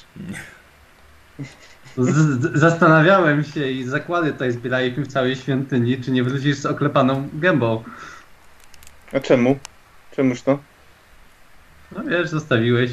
[1.97, 7.29] Z, zastanawiałem się i zakłady tutaj zbieraliśmy w całej świątyni, czy nie wrócisz z oklepaną
[7.33, 7.83] gębą.
[9.13, 9.59] A czemu?
[10.15, 10.59] Czemuż to?
[11.91, 12.91] No wiesz, zostawiłeś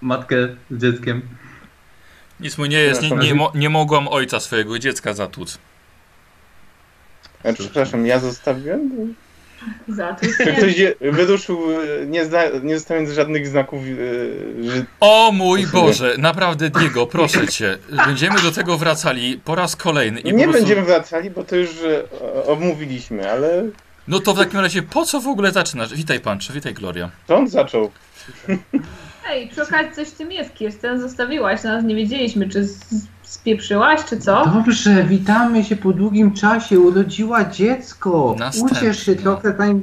[0.00, 0.36] matkę
[0.70, 1.22] z dzieckiem.
[2.40, 5.58] Nic mu nie jest, nie, nie, mo, nie mogłam ojca swojego dziecka zatłuc.
[7.44, 9.14] E, przepraszam, ja zostawiłem?
[9.88, 13.82] Za to Czy ktoś je- wyruszył e, nie, zna, nie zostawiając żadnych znaków,
[14.62, 17.78] że O mój Boże, naprawdę Diego, proszę cię.
[18.06, 20.20] Będziemy do tego wracali po raz kolejny.
[20.20, 20.52] I nie prostu...
[20.52, 23.64] będziemy wracali, bo to już e, omówiliśmy, ale
[24.08, 25.94] No to w takim razie po co w ogóle zaczynasz?
[25.94, 27.10] Witaj Pancho, witaj Gloria.
[27.26, 27.90] to on zaczął.
[29.28, 31.00] Ej, przy okazji coś w tym jest, Kirsten.
[31.00, 32.84] Zostawiłaś nas, nie wiedzieliśmy, czy z-
[33.22, 34.44] spieprzyłaś, czy co?
[34.46, 36.78] Dobrze, witamy się po długim czasie.
[36.80, 38.36] Urodziła dziecko.
[38.38, 38.78] Następnie.
[38.78, 39.80] Uciesz się trochę, pani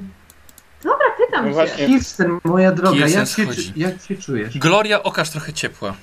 [0.84, 1.86] Dobra, pytam No właśnie.
[1.88, 2.98] Kirsten, moja droga.
[2.98, 3.74] Kirsten Jak się, schodzi.
[3.76, 4.58] jak się czujesz?
[4.58, 5.94] Gloria, okaż trochę ciepła.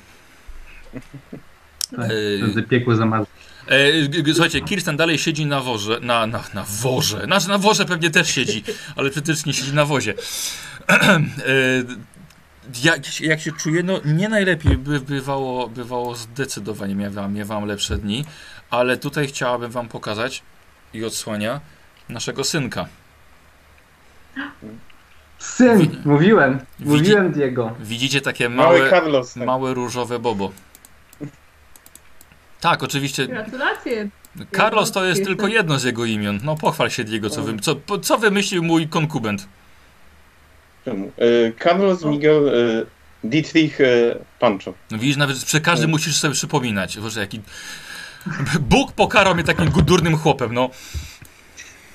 [1.96, 2.40] Tak, Ej.
[2.42, 3.26] Będę piekło zamarzło.
[3.66, 7.58] E, g- g- słuchajcie, Kirsten dalej siedzi na worze, na, na, na worze, znaczy na
[7.58, 8.64] worze pewnie też siedzi,
[8.96, 10.14] ale przecież nie siedzi na wozie.
[10.88, 11.18] e,
[12.84, 18.24] jak, jak się czuję, no nie najlepiej by, bywało, bywało zdecydowanie, miewam, miewam lepsze dni,
[18.70, 20.42] ale tutaj chciałabym wam pokazać
[20.94, 21.60] i odsłania
[22.08, 22.88] naszego synka.
[25.38, 26.58] Syn, Widzi- mówiłem.
[26.80, 27.74] Mówiłem Diego.
[27.80, 29.34] Widzicie takie Mały małe, Carlos.
[29.34, 29.46] Tak.
[29.46, 30.52] małe różowe bobo.
[32.60, 33.26] Tak, oczywiście.
[33.26, 34.08] Gratulacje.
[34.56, 36.40] Carlos to jest Jestem- tylko jedno z jego imion.
[36.44, 39.48] No pochwal się Diego, co, wy, co, co wymyślił mój konkubent.
[40.88, 41.12] Czemu?
[41.18, 42.52] E, Carlos Miguel e,
[43.24, 43.84] Dietrich e,
[44.38, 44.74] Pancho.
[44.90, 46.98] No widzisz, nawet przy każdym musisz sobie przypominać.
[46.98, 47.40] Boże, jaki...
[48.60, 50.70] Bóg pokarał mnie takim durnym chłopem, no.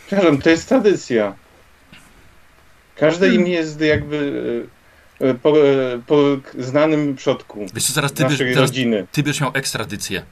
[0.08, 1.36] Przepraszam, to jest tradycja.
[2.96, 4.68] Każde imię jest jakby
[5.42, 5.54] po,
[6.08, 6.18] po
[6.60, 8.72] znanym przodku Wiesz co, zaraz ty, naszej teraz
[9.12, 10.24] ty byś miał ekstradycję.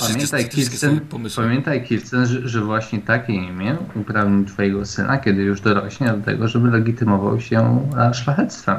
[0.00, 1.00] Pamiętaj, Kirsten,
[1.36, 6.48] pamiętaj Kirsten, że, że właśnie takie imię uprawni twojego syna, kiedy już dorośnie do tego,
[6.48, 8.76] żeby legitymował się e, szlachectwem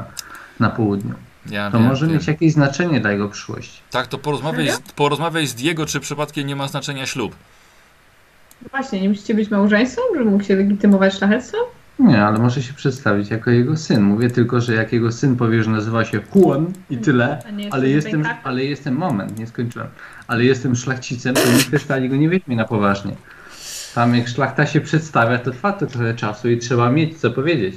[0.59, 1.13] na południu.
[1.49, 2.15] Ja To wiem, może wiem.
[2.15, 3.81] mieć jakieś znaczenie dla jego przyszłości.
[3.91, 7.35] Tak, to porozmawiaj z, porozmawiaj z Diego, czy przypadkiem nie ma znaczenia ślub.
[8.71, 11.61] Właśnie, nie musicie być małżeństwem, żeby mógł się legitymować szlachectwem?
[11.99, 14.01] Nie, ale może się przedstawić jako jego syn.
[14.01, 18.11] Mówię tylko, że jak jego syn powie, że nazywa się Juan i tyle, ale jestem
[18.11, 18.41] pękakiem?
[18.43, 19.87] ale jestem, moment, nie skończyłem,
[20.33, 23.15] ale jestem szlachcicem, to nikt też stali go nie weźmie na poważnie.
[23.95, 27.75] Tam jak szlachta się przedstawia, to trwa to trochę czasu i trzeba mieć co powiedzieć.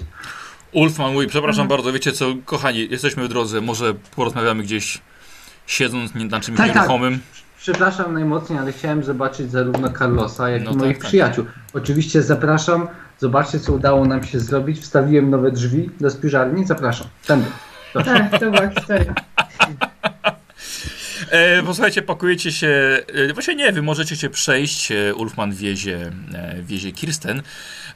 [0.73, 1.69] Ulfman mówi, przepraszam Mhm.
[1.79, 5.01] bardzo, wiecie co, kochani, jesteśmy w drodze, może porozmawiamy gdzieś
[5.67, 6.77] siedząc nie- na czymś Tak, tak.
[6.77, 7.19] nieruchomym.
[7.59, 11.07] Przepraszam najmocniej, ale chciałem zobaczyć zarówno Carlosa, jak No i tak, moich tak.
[11.07, 11.45] przyjaciół.
[11.75, 12.89] Oczywiście zapraszam,
[13.19, 14.79] zobaczcie co udało nam się zrobić.
[14.81, 17.07] Wstawiłem nowe drzwi do spiżarni, zapraszam.
[17.27, 17.47] Tędy.
[18.05, 19.15] Tak, to była historia.
[21.31, 23.03] E, posłuchajcie, pakujecie się.
[23.29, 24.93] E, właśnie nie, wy możecie się przejść.
[24.93, 27.43] E, Ulfman wiezie, e, wiezie Kirsten.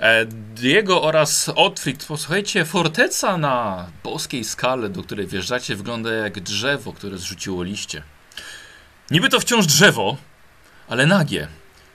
[0.01, 2.05] E, Diego oraz Otfrid.
[2.05, 8.03] Posłuchajcie, forteca na boskiej skale, do której wjeżdżacie, wygląda jak drzewo, które zrzuciło liście.
[9.11, 10.17] Niby to wciąż drzewo,
[10.89, 11.49] ale nagie.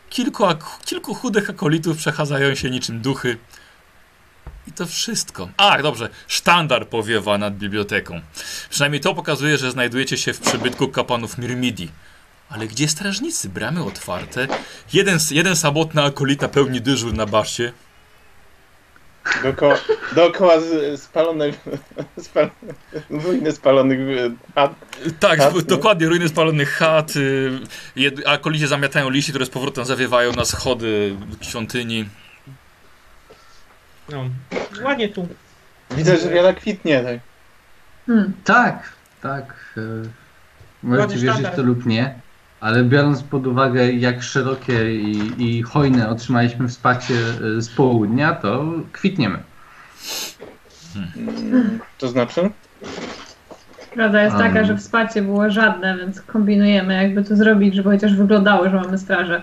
[0.09, 0.43] Kilku,
[0.85, 3.37] kilku chudych akolitów przechadzają się niczym duchy.
[4.67, 5.49] I to wszystko.
[5.57, 6.09] Ach, dobrze.
[6.27, 8.21] Sztandar powiewa nad biblioteką.
[8.69, 11.89] Przynajmniej to pokazuje, że znajdujecie się w przybytku kapłanów Mirmidi.
[12.49, 13.49] Ale gdzie strażnicy?
[13.49, 14.47] Bramy otwarte.
[14.93, 17.73] Jeden, jeden samotny akolita pełni dyżur na baszcie.
[19.43, 19.75] Dookoła,
[20.15, 20.53] dookoła
[20.97, 21.55] spalonych,
[22.25, 22.49] spal,
[23.09, 24.75] ruiny spalonych e, chat.
[25.19, 26.07] Tak, dokładnie.
[26.07, 27.13] Ruiny spalonych chat.
[27.15, 27.59] Y,
[28.25, 32.05] akolicie zamiatają liści, które z powrotem zawiewają na schody świątyni.
[34.11, 34.23] No,
[34.83, 35.27] ładnie tu.
[35.91, 37.03] Widzę, że wiele kwitnie.
[37.03, 37.19] Tak.
[38.07, 38.33] Hmm.
[38.43, 39.73] Tak, tak.
[39.77, 39.81] e,
[40.83, 42.15] Możecie wierzyć to lub nie,
[42.59, 47.13] ale biorąc pod uwagę, jak szerokie i, i hojne otrzymaliśmy wsparcie
[47.57, 49.37] e, z południa, to kwitniemy.
[50.95, 52.49] Mm, To znaczy?
[53.93, 58.69] Prawda jest taka, że wsparcie było żadne, więc kombinujemy, jakby to zrobić, żeby chociaż wyglądało,
[58.69, 59.41] że mamy strażę.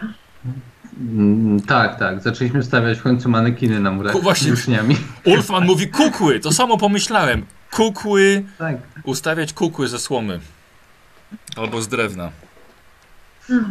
[1.01, 2.23] Mm, Tak, tak.
[2.23, 4.57] Zaczęliśmy stawiać w końcu manekiny na murach Ku- właśnie.
[4.57, 4.97] z uczniami.
[5.25, 6.41] Ulfman mówi kukły.
[6.41, 7.45] To samo pomyślałem.
[7.71, 8.45] Kukły.
[8.59, 8.77] Tak.
[9.05, 10.41] Ustawiać kukły ze słomy.
[11.57, 12.31] Albo z drewna.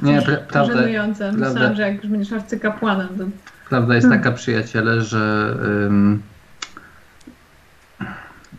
[0.03, 1.31] Nie, pra- prawda, Żenujące.
[1.31, 1.75] Myślałam, prawda.
[1.75, 3.23] że jak już będziesz arcykapłanem, to
[3.69, 5.55] prawda jest taka, przyjaciele, że
[5.87, 6.21] ym,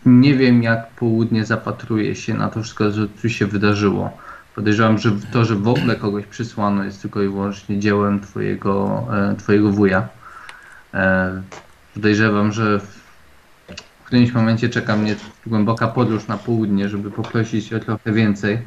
[0.07, 4.18] nie wiem, jak południe zapatruje się na to wszystko, co tu się wydarzyło.
[4.55, 9.37] Podejrzewam, że to, że w ogóle kogoś przysłano, jest tylko i wyłącznie dziełem twojego, e,
[9.37, 10.09] twojego wuja.
[10.95, 11.43] E,
[11.95, 13.03] podejrzewam, że w,
[14.05, 18.59] którymś momencie czeka mnie głęboka podróż na południe, żeby poprosić o trochę więcej.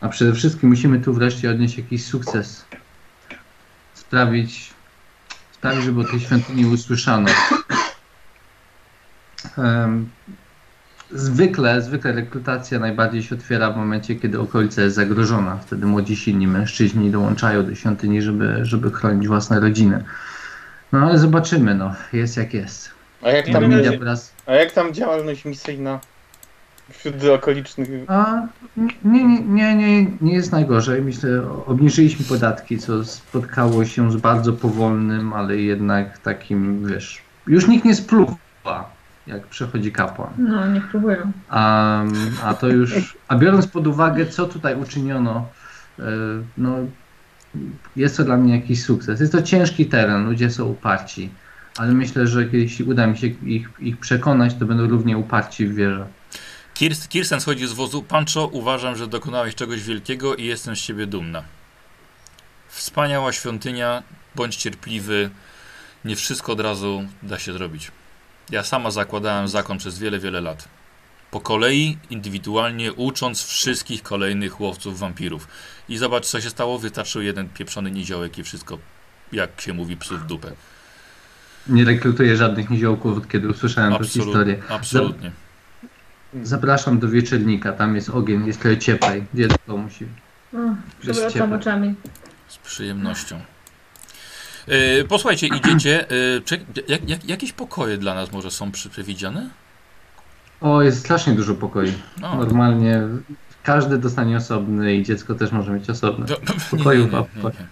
[0.00, 2.64] A przede wszystkim musimy tu wreszcie odnieść jakiś sukces.
[3.94, 4.70] Sprawić,
[5.52, 7.28] sprawić żeby o tej świątyni usłyszano.
[11.10, 15.56] Zwykle, zwykle rekrutacja najbardziej się otwiera w momencie, kiedy okolica jest zagrożona.
[15.56, 20.04] Wtedy młodzi, silni mężczyźni dołączają do świątyni, żeby, żeby chronić własne rodziny.
[20.92, 21.94] No ale zobaczymy, no.
[22.12, 22.90] Jest jak jest.
[23.22, 24.32] A jak tam, Media po raz...
[24.46, 26.00] a jak tam działalność misyjna
[26.90, 27.88] wśród okolicznych?
[28.08, 28.42] A
[28.76, 31.02] nie, nie, nie, nie, nie jest najgorzej.
[31.02, 37.84] Myślę, obniżyliśmy podatki, co spotkało się z bardzo powolnym, ale jednak takim, wiesz, już nikt
[37.84, 38.95] nie spluwa,
[39.26, 40.30] jak przechodzi kapłan.
[40.38, 41.32] no, niech próbują.
[41.48, 42.02] A,
[42.44, 45.48] a to już, a biorąc pod uwagę, co tutaj uczyniono,
[45.98, 46.02] e,
[46.58, 46.76] no,
[47.96, 49.20] jest to dla mnie jakiś sukces.
[49.20, 51.30] Jest to ciężki teren, ludzie są uparci,
[51.76, 55.74] ale myślę, że jeśli uda mi się ich, ich przekonać, to będą równie uparci w
[55.74, 56.06] wierze.
[56.74, 58.02] Kirst, Kirsten schodzi z wozu.
[58.02, 61.42] Pancho, uważam, że dokonałeś czegoś wielkiego i jestem z ciebie dumna.
[62.68, 64.02] Wspaniała świątynia,
[64.34, 65.30] bądź cierpliwy.
[66.04, 67.90] Nie wszystko od razu da się zrobić.
[68.50, 70.68] Ja sama zakładałem zakon przez wiele, wiele lat.
[71.30, 75.48] Po kolei, indywidualnie, ucząc wszystkich kolejnych łowców wampirów.
[75.88, 76.78] I zobacz, co się stało.
[76.78, 78.78] Wystarczył jeden pieprzony niziołek i wszystko,
[79.32, 80.52] jak się mówi, psów w dupę.
[81.66, 84.62] Nie rekrutuję żadnych niziołków, od kiedy usłyszałem tę historię.
[84.68, 85.30] absolutnie.
[86.42, 89.24] Zapraszam do wieczornika, tam jest ogień, jest trochę cieplej.
[89.34, 90.06] Dziecko musi.
[91.00, 91.94] Przewracam oczami.
[92.48, 93.40] Z przyjemnością.
[94.68, 96.10] E, posłuchajcie, idziecie.
[96.10, 99.50] E, czy, jak, jak, jakieś pokoje dla nas może są przewidziane?
[100.60, 101.92] O, jest strasznie dużo pokoi.
[102.20, 102.36] No.
[102.36, 103.00] Normalnie
[103.62, 106.26] każdy dostanie osobny i dziecko też może mieć osobne.
[106.28, 106.36] No,
[106.70, 107.66] Pokoju nie, nie, nie, nie.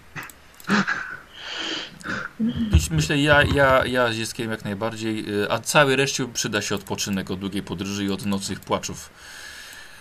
[2.72, 6.74] Myśl- Myślę, ja, ja, ja z dzieckiem jak najbardziej, y, a całej reszcie przyda się
[6.74, 9.10] odpoczynek od długiej podróży i od nocnych płaczów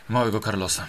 [0.10, 0.86] małego Carlosa.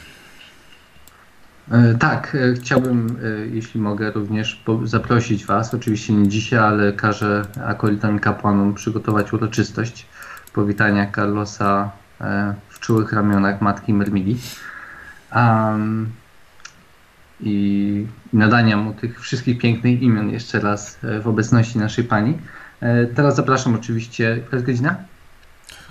[1.71, 7.43] E, Tak, e, chciałbym, e, jeśli mogę, również zaprosić Was, oczywiście nie dzisiaj, ale każę
[7.65, 10.07] akolitom kapłanom przygotować uroczystość
[10.53, 11.91] powitania Carlosa
[12.69, 14.37] w czułych ramionach matki Mermili
[15.37, 16.13] um,
[17.41, 22.39] i nadania mu tych wszystkich pięknych imion jeszcze raz w obecności naszej Pani.
[23.15, 24.97] Teraz zapraszam oczywiście, która jest godzina?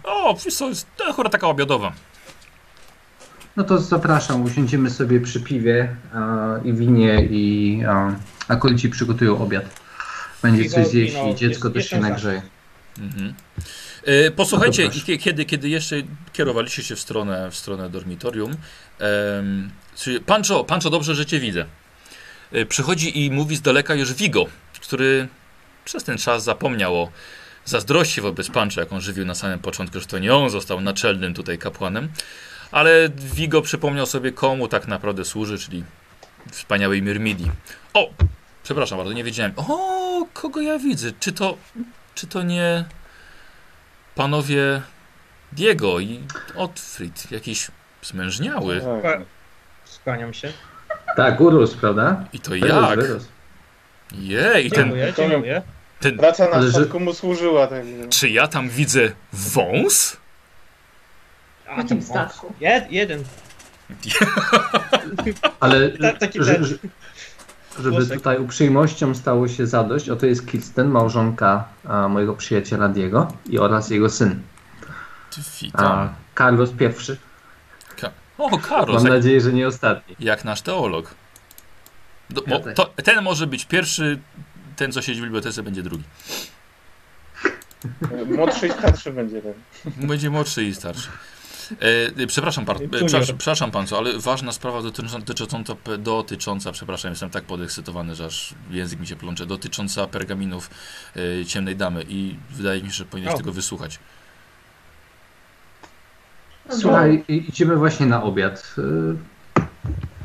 [0.04, 1.92] O, co, jest to akurat taka obiadowa.
[3.58, 8.16] No to zapraszam, usiądziemy sobie przy piwie e, i winie i e,
[8.48, 9.66] akolici przygotują obiad.
[10.42, 12.42] Będzie coś zjeść i dziecko też się nagrzeje.
[13.00, 13.34] Mhm.
[14.06, 15.96] E, posłuchajcie, No kiedy, kiedy jeszcze
[16.34, 18.52] kierowaliście się w stronę, w stronę dormitorium,
[20.26, 21.66] Pancho, Pancho, dobrze, że cię widzę.
[22.52, 24.46] E, przychodzi i mówi z daleka już Vigo,
[24.82, 25.28] który
[25.86, 27.12] przez ten czas zapomniał o
[27.66, 31.58] zazdrości wobec Pancho, jaką żywił na samym początku, że to nie on został naczelnym tutaj
[31.58, 32.10] kapłanem.
[32.74, 35.84] Ale Vigo przypomniał sobie, komu tak naprawdę służy, czyli
[36.52, 37.52] wspaniałej Myrmidii.
[37.94, 38.10] O!
[38.64, 39.52] Przepraszam bardzo, nie wiedziałem.
[39.58, 41.12] O, kogo ja widzę?
[41.20, 41.58] Czy to,
[42.16, 42.86] czy to nie
[44.16, 44.82] panowie
[45.52, 46.20] Diego i
[46.56, 47.32] Otfrid?
[47.32, 47.68] Jakiś
[48.02, 48.82] smężniały.
[49.04, 49.20] Tak.
[49.86, 50.54] Skłaniam się.
[51.16, 52.24] Tak, urósł, prawda?
[52.34, 53.00] I to Wyrósł, jak?
[53.00, 53.28] wyrósł.
[54.12, 55.62] Jej, ten, Dziękuję, ten- dziękuję.
[56.00, 57.68] ten, Praca na statku mu służyła.
[57.68, 57.80] Tak.
[58.10, 60.18] czy ja tam widzę wąs?
[61.70, 62.54] A, jakim statku?
[62.60, 63.24] Jed, jeden.
[65.60, 66.76] Ale Ta- taki że, że,
[67.78, 68.18] żeby Włosek.
[68.18, 73.90] tutaj uprzejmością stało się zadość, oto jest Kirsten, małżonka a, mojego przyjaciela Diego i oraz
[73.90, 74.42] jego syn.
[75.74, 76.10] A.
[76.38, 77.18] Carlos pierwszy.
[78.38, 80.16] O, Karol, Mam jak, nadzieję, że nie ostatni.
[80.20, 81.16] jak nasz teolog.
[82.30, 84.20] Do, Ja to, ten może być pierwszy,
[84.76, 86.04] ten co siedzi w bibliotece będzie drugi.
[88.36, 89.54] Młodszy i starszy będzie ten.
[90.08, 91.10] Będzie młodszy i starszy.
[92.18, 93.06] E, przepraszam, pan, e, Junior.
[93.06, 98.26] przepraszam, przepraszam pan co, ale ważna sprawa dotycząca, dotycząca, dotycząca, przepraszam, jestem tak podekscytowany, że
[98.26, 100.70] aż język mi się plącze, dotycząca pergaminów
[101.42, 103.38] e, ciemnej damy i wydaje mi się, że powinieneś O.
[103.38, 104.00] tego wysłuchać.
[106.70, 108.76] Słuchaj, idziemy właśnie na obiad.
[108.78, 109.16] Y,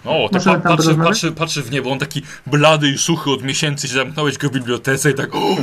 [0.05, 3.88] O, tak pa, patrzy, patrzy, patrzy w niebo, on taki blady i suchy od miesięcy,
[3.88, 5.57] się zamknąłeś go w bibliotece i tak o,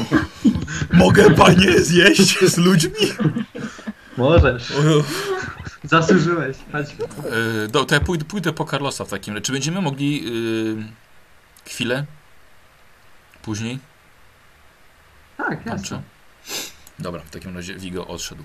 [0.94, 3.08] mogę panie zjeść z ludźmi?
[4.18, 4.72] Możesz.
[4.72, 5.04] O,
[5.90, 6.58] Zasłużyłeś.
[6.72, 6.88] Chodź.
[7.64, 9.42] e, do, to ja pójdę, pójdę po Carlosa w takim razie.
[9.46, 10.24] Czy będziemy mogli
[11.66, 12.06] e, chwilę
[13.42, 13.80] później?
[15.38, 16.02] Tak, jasne.
[17.00, 18.44] Dobra, w takim razie Vigo odszedł.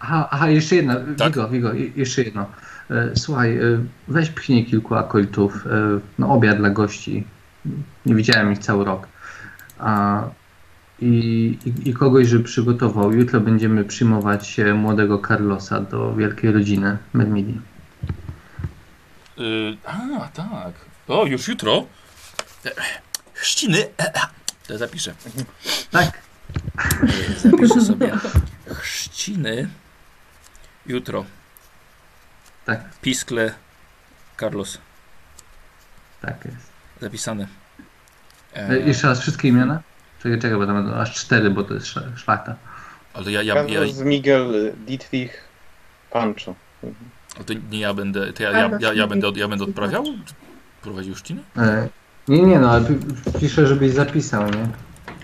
[0.00, 0.96] Aha, aha, jeszcze jedna.
[1.18, 1.50] Tak?
[1.50, 2.46] Wigo, i- jeszcze jedno.
[2.90, 3.60] E, Słuchaj, e,
[4.08, 5.64] weź pchnij kilku akolitów
[6.18, 7.26] na obiad dla gości.
[8.06, 9.08] Nie widziałem ich cały rok.
[9.78, 10.22] A,
[11.00, 13.12] i, i, I kogoś, żeby przygotował.
[13.12, 17.60] Jutro będziemy przyjmować młodego Carlosa do wielkiej rodziny Mermidii.
[19.36, 20.74] Yy, a, tak.
[21.08, 21.86] O, już jutro?
[22.66, 22.70] E,
[23.34, 23.78] Chrzciny.
[23.98, 24.20] E, e,
[24.66, 25.14] To zapiszę.
[25.90, 26.18] Tak,
[27.36, 28.12] Zapiszę sobie.
[28.74, 29.68] Chrzciny.
[30.86, 31.24] Jutro.
[32.64, 33.54] tak, Piskle.
[34.40, 34.78] Carlos.
[36.20, 36.66] tak jest.
[37.00, 37.46] Zapisane.
[38.54, 39.82] E, jeszcze raz wszystkie imiona?
[40.22, 42.54] Czekaj, czekaj, bo tam będą aż cztery, bo to jest szla- szlachta.
[43.14, 45.44] ale ja, ja, ja, Carlos, Miguel, Dietrich,
[46.10, 46.54] Pancho.
[47.46, 50.04] to nie ja będę, to ja, ja, ja, ja, będę, ja będę odprawiał?
[50.82, 51.42] Prowadził chrzciny?
[51.56, 51.88] E,
[52.28, 54.68] nie, nie, no, ale pi- piszę, żebyś zapisał, nie?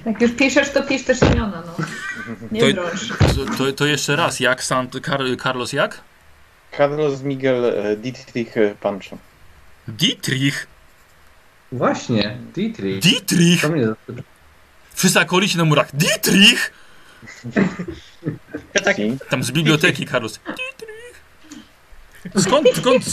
[0.07, 1.85] Jak już piszesz, to pisz też imiona, no.
[2.52, 2.83] Nie To-.
[3.59, 6.00] To, to, jeszcze raz, jak Sant, Car, Carlos jak?
[6.76, 9.18] Carlos, Miguel, e, Dietrich, Pancho.
[9.88, 10.66] Dietrich!
[11.72, 13.02] Właśnie, Dietrich.
[13.02, 13.62] Dietrich!
[13.62, 13.88] To mnie
[14.94, 15.96] Wszyscy akolici na murach.
[15.96, 16.72] Dietrich!
[18.74, 18.96] Ja tak,
[19.30, 20.40] Tam z biblioteki, Carlos.
[20.46, 21.14] Dietrich!
[22.37, 23.04] Skąd, skąd,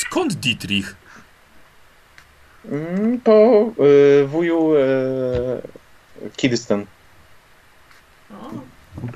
[0.00, 0.96] skąd Dietrich?
[2.64, 3.72] mm, po
[4.22, 6.86] e, wuju e, Kirsten.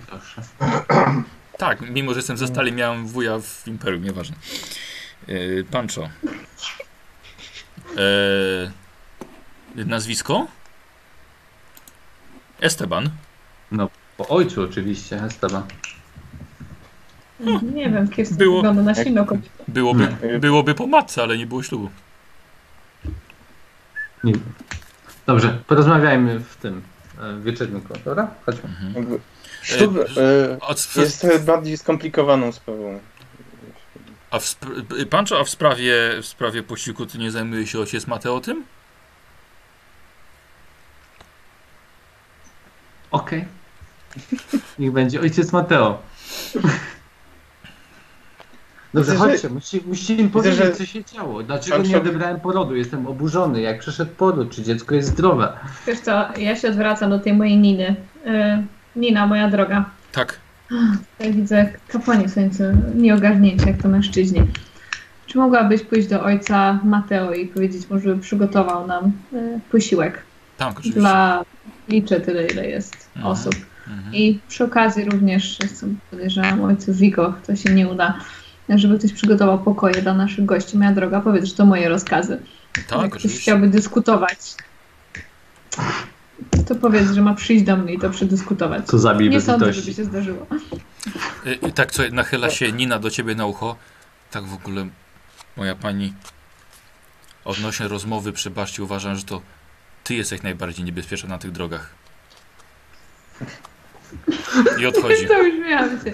[0.06, 0.42] Proszę.
[1.58, 4.36] Tak, mimo że jestem ze stali, miałem wuja w Imperium, nieważne.
[5.28, 6.08] Yy, Pancho.
[9.76, 10.46] Yy, nazwisko?
[12.60, 13.10] Esteban.
[14.16, 15.62] Po ojcu oczywiście, Esteban.
[17.74, 18.92] Nie wiem, Kirsten Było- wygląda na.
[19.68, 20.40] Byłoby, Hmm.
[20.40, 21.90] byłoby po matce, ale nie było ślubu.
[24.24, 24.32] Nie.
[25.26, 26.82] Dobrze, porozmawiajmy w tym
[27.20, 28.30] e, wieczornym koło, dobra?
[28.46, 28.70] Chodźmy.
[29.62, 30.02] Ślub e,
[30.68, 33.00] A, w, jest e, bardziej skomplikowaną sprawą.
[34.30, 38.06] a w, spr- Pancho, a w sprawie, w sprawie posiłku ty nie zajmuje się ojciec
[38.06, 38.64] Mateo tym?
[43.10, 43.44] Okej.
[44.78, 45.98] Niech będzie ojciec Mateo.
[48.94, 51.42] Dobrze, Widzę, że- chodźcie, musi, musicie im powiedzieć, że- co się działo.
[51.42, 52.76] Dlaczego Pan nie odebrałem porodu?
[52.76, 53.60] Jestem oburzony.
[53.60, 54.50] Jak przyszedł poród?
[54.50, 55.52] Czy dziecko jest zdrowe?
[55.86, 57.96] Wiesz co, ja się odwracam do tej mojej Niny.
[58.26, 58.62] E,
[58.96, 59.84] Nina, moja droga.
[60.12, 60.38] Tak.
[61.18, 64.42] Tutaj widzę kapłani są nieco nieogarnięci, jak to mężczyźni.
[65.26, 70.22] Czy mogłabyś pójść do ojca Mateo i powiedzieć mu, żeby przygotował nam e, posiłek
[70.58, 71.00] Tak, oczywiście.
[71.00, 71.44] dla...
[71.88, 73.32] Liczę tyle, ile jest Mhm.
[73.32, 73.54] osób.
[73.88, 74.14] Mhm.
[74.14, 78.18] I przy okazji również, co podejrzewam, ojcu Vigo, to się nie uda,
[78.68, 80.78] żeby ktoś przygotował pokoje dla naszych gości.
[80.78, 82.40] Moja droga, powiedz, że to moje rozkazy.
[82.88, 84.38] Tak, Jak ktoś chciałby dyskutować,
[86.66, 88.86] to powiedz, że ma przyjść do mnie i to przedyskutować.
[88.86, 89.82] Co zabij Nie sądzę, litości.
[89.82, 90.46] żeby się zdarzyło.
[91.46, 93.76] I, I tak co nachyla się Nina do ciebie na ucho.
[94.30, 94.88] Tak w ogóle,
[95.56, 96.12] moja pani,
[97.44, 99.42] odnośnie rozmowy przy baszcie uważam, że to
[100.04, 101.99] ty jesteś najbardziej niebezpieczna na tych drogach.
[104.80, 105.26] I odchodzi.
[105.28, 106.12] To już miałam się.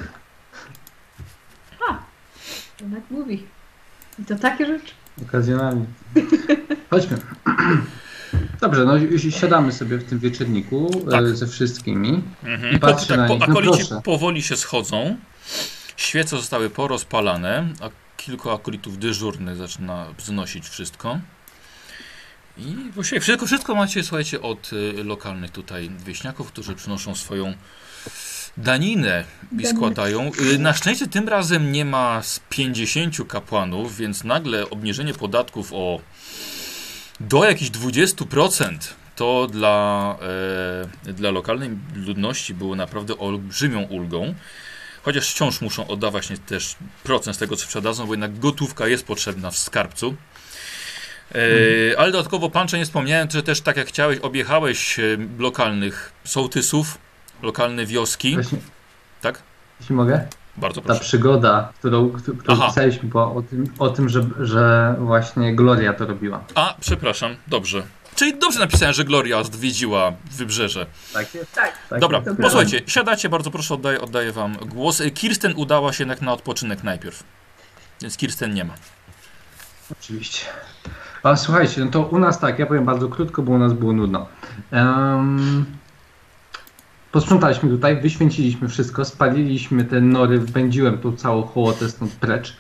[2.81, 3.47] Jednak mówi.
[4.19, 4.95] I to takie rzeczy.
[5.23, 5.85] Okazjonalnie.
[6.91, 7.19] Chodźmy.
[8.61, 11.25] Dobrze, no i siadamy sobie w tym wieczorniku Tak.
[11.25, 12.23] e, ze wszystkimi.
[12.45, 12.77] Mhm.
[12.77, 14.01] I Po, patrzy tak, na nich, no akolici proszę.
[14.05, 15.17] powoli się schodzą.
[15.97, 21.19] Świece zostały porozpalane, a kilku akolitów dyżurnych zaczyna wznosić wszystko.
[22.59, 27.55] I właściwie wszystko, wszystko macie, słuchajcie, od y, lokalnych tutaj wieśniaków, którzy przynoszą swoją
[28.57, 30.31] daninę i składają.
[30.55, 36.01] Y, Na szczęście tym razem nie ma z 50 kapłanów, więc nagle obniżenie podatków o
[37.21, 38.79] do jakichś 20%
[39.17, 40.17] to dla,
[41.07, 44.35] e, dla lokalnej ludności było naprawdę olbrzymią ulgą.
[45.03, 49.07] Chociaż wciąż muszą oddawać nie- też procent z tego, co sprzedadzą, bo jednak gotówka jest
[49.07, 50.15] potrzebna w skarbcu.
[51.35, 55.03] E, ale dodatkowo, Pancze, nie wspomniałem, że też tak jak chciałeś, objechałeś e,
[55.39, 56.99] lokalnych sołtysów,
[57.43, 58.35] lokalne wioski.
[58.35, 58.59] Właśnie,
[59.23, 59.43] Tak?
[59.81, 60.27] jeśli mogę?
[60.57, 61.01] Bardzo Ta proszę.
[61.01, 62.67] przygoda, którą, którą Aha.
[62.69, 66.45] pisaliśmy, była o tym, o tym że, że właśnie Gloria to robiła.
[66.55, 67.83] A, przepraszam, dobrze.
[68.15, 70.87] Czyli dobrze napisałem, że Gloria odwiedziła wybrzeże.
[71.13, 71.53] Tak jest?
[71.53, 71.73] Tak.
[71.91, 72.41] Tak Dobra, jest.
[72.41, 75.01] posłuchajcie, siadacie, bardzo proszę, oddaję, oddaję wam głos.
[75.01, 77.23] Y, Kirsten udała się jednak na odpoczynek najpierw.
[78.03, 78.75] Więc Kirsten nie ma.
[80.01, 80.41] Oczywiście.
[81.23, 83.93] A słuchajcie, no to u nas tak, ja powiem bardzo krótko, bo u nas było
[83.93, 84.27] nudno.
[84.73, 85.65] Um,
[87.13, 92.57] posprzątaliśmy tutaj, wyświęciliśmy wszystko, spaliliśmy te nory, wbędziłem tą całą hołotę stąd precz.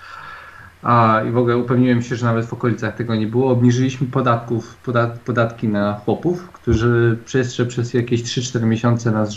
[0.83, 3.51] A, I w ogóle upewniłem się, że nawet w okolicach tego nie było.
[3.51, 9.31] Obniżyliśmy podatków, podat, podatki na chłopów, którzy przez, przez jakieś 3-4 miesiące nas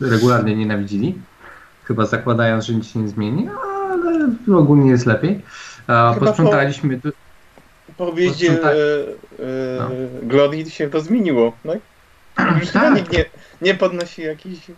[0.00, 1.18] regularnie nienawidzili.
[1.84, 3.48] Chyba zakładając, że nic się nie zmieni,
[3.92, 5.42] ale ogólnie jest lepiej.
[5.86, 7.08] A, po- posprzątaliśmy tu,
[7.96, 9.84] Po wjeździe Posprząta- e, No.
[9.86, 11.52] e, Glorii się to zmieniło.
[11.64, 11.72] No.
[12.60, 12.94] Już chyba Tak.
[12.94, 13.24] nikt nie,
[13.62, 14.70] nie podnosi jakichś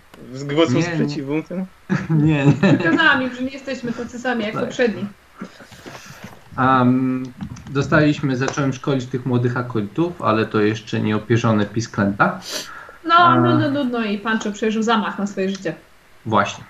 [0.44, 1.32] głosów sprzeciwu.
[1.50, 1.66] No.
[2.16, 3.22] Nie, nie.
[3.22, 4.64] Im, że nie jesteśmy tacy sami jak Tak.
[4.64, 5.06] poprzedni.
[6.58, 7.22] Um,
[7.70, 12.40] dostaliśmy, zacząłem szkolić tych młodych akolitów, ale to jeszcze nie opierzone pisklęta.
[13.04, 13.40] No, A.
[13.40, 15.74] no, no, no, no i Pancho przeżył zamach na swoje życie.
[16.26, 16.64] Właśnie.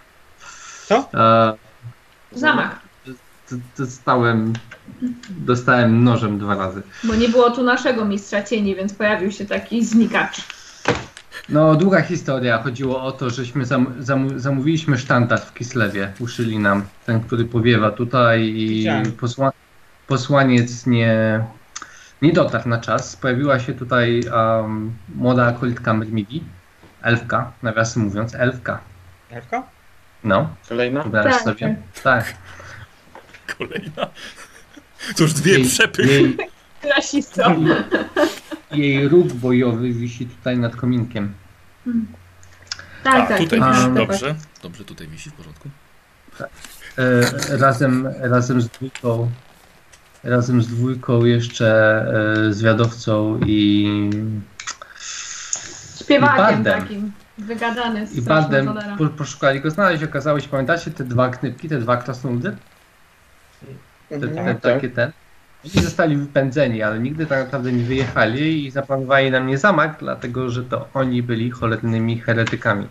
[0.87, 1.09] Co?
[1.15, 1.55] E,
[2.33, 2.81] Zamach.
[3.79, 4.53] dostałem,
[5.29, 6.83] dostałem nożem dwa razy.
[7.05, 10.41] Bo nie było tu naszego mistrza cieni, więc pojawił się taki znikacz.
[11.49, 12.63] No, długa historia.
[12.63, 16.13] Chodziło o to, żeśmy zam, zam, zamówiliśmy sztandar w Kislewie.
[16.21, 18.87] Uszyli nam ten, który powiewa tutaj i
[19.21, 19.53] posła,
[20.07, 21.45] posłaniec nie,
[22.23, 23.17] nie dotarł na czas.
[23.17, 26.45] Pojawiła się tutaj um, młoda akolitka Myrmidii.
[27.03, 28.81] Elfka, nawiasem mówiąc, elfka.
[29.31, 29.63] Elfka?
[30.25, 31.05] No, Kolejna?
[31.05, 31.77] Tak, sobie.
[32.03, 32.35] Tak.
[33.59, 34.11] Kolejna.
[35.17, 36.07] To już dwie przepy.
[36.07, 36.37] jej,
[36.97, 37.43] Rasisto.
[38.73, 41.35] jej róg bojowy wisi tutaj nad kominkiem.
[43.05, 43.39] Tak, A, tak.
[43.39, 43.95] tutaj tak, wisi, tak.
[43.95, 44.35] dobrze.
[44.63, 45.69] Dobrze, tutaj wisi w porządku.
[46.99, 49.31] E, razem, razem z dwójką
[50.25, 51.67] razem z dwójką jeszcze
[52.49, 54.11] e, zwiadowcą i,
[56.01, 57.13] Śpiewakiem I takim.
[57.39, 58.97] Wygadany z i cholera.
[58.99, 60.05] po, poszukali go znaleźć.
[60.05, 62.57] Okazało się, pamiętacie te dwa knypki, te dwa krasnoludy?
[64.09, 64.75] Te, te, Mhm, tak.
[64.75, 65.13] takie ten.
[65.65, 70.51] Oni zostali wypędzeni, ale nigdy tak naprawdę nie wyjechali i zaplanowali na mnie zamach, dlatego
[70.51, 72.87] że to oni byli cholernymi heretykami.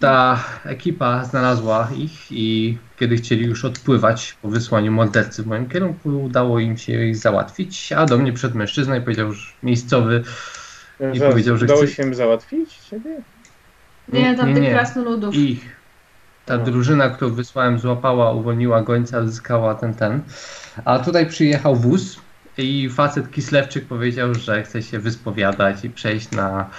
[0.00, 6.08] Ta ekipa znalazła ich i kiedy chcieli już odpływać po wysłaniu mordercy w moim kierunku,
[6.22, 10.24] udało im się ich załatwić, a do mnie przed mężczyzna i powiedział, że miejscowy
[11.14, 13.16] I powiedział, że udało chce- się im załatwić ciebie?
[14.08, 14.70] Nie, tam nie, tych nie.
[14.70, 15.34] krasnoludów.
[15.34, 15.81] ich.
[16.46, 16.64] Ta No.
[16.64, 20.20] drużyna, którą wysłałem, złapała, uwolniła gońca, zyskała ten, ten.
[20.84, 22.20] A tutaj przyjechał wóz
[22.58, 26.70] i facet Kislewczyk powiedział, że chce się wyspowiadać i przejść na...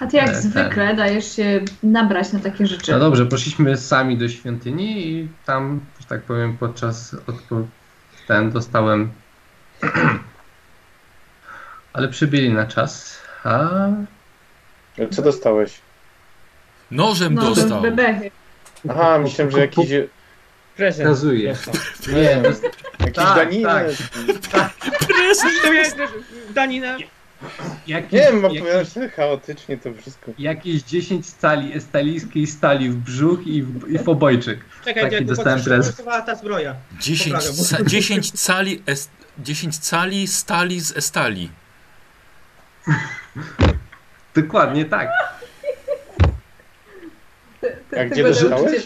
[0.00, 0.40] A ty jak E, tak.
[0.42, 2.92] zwykle dajesz się nabrać na takie rzeczy.
[2.92, 7.56] No dobrze, poszliśmy sami do świątyni i tam, że tak powiem, podczas odpo...
[8.28, 9.10] ten dostałem...
[11.92, 13.68] Ale przybyli na czas, a
[15.10, 15.78] Co dostałeś?
[16.90, 17.82] Nożem no, dostał.
[17.82, 18.30] bebechy.
[18.88, 19.88] Aha, myślałem, że jakiś,
[20.76, 21.08] Prezent.
[21.10, 21.32] Dostał.
[21.32, 22.50] Nie, to
[23.00, 23.84] jakiś Tak, daninę.
[24.52, 24.70] tak.
[25.62, 25.96] To jest
[26.54, 26.96] danina.
[27.86, 30.30] jakiś, Nie wiem, jakiś, opowiadasz sobie chaotycznie to wszystko.
[30.38, 34.60] jakieś 10 stali estalijskiej stali w brzuch i w, i w obojczyk.
[34.84, 36.02] Czekaj, Taki Diego, dostałem prezent.
[36.26, 36.74] ta zbroja?
[37.00, 37.64] 10, Poprawiam.
[37.64, 41.50] ca 10 cali, est 10 cali stali z estali.
[44.34, 45.08] Dokładnie tak.
[47.92, 48.80] A tego gdzie?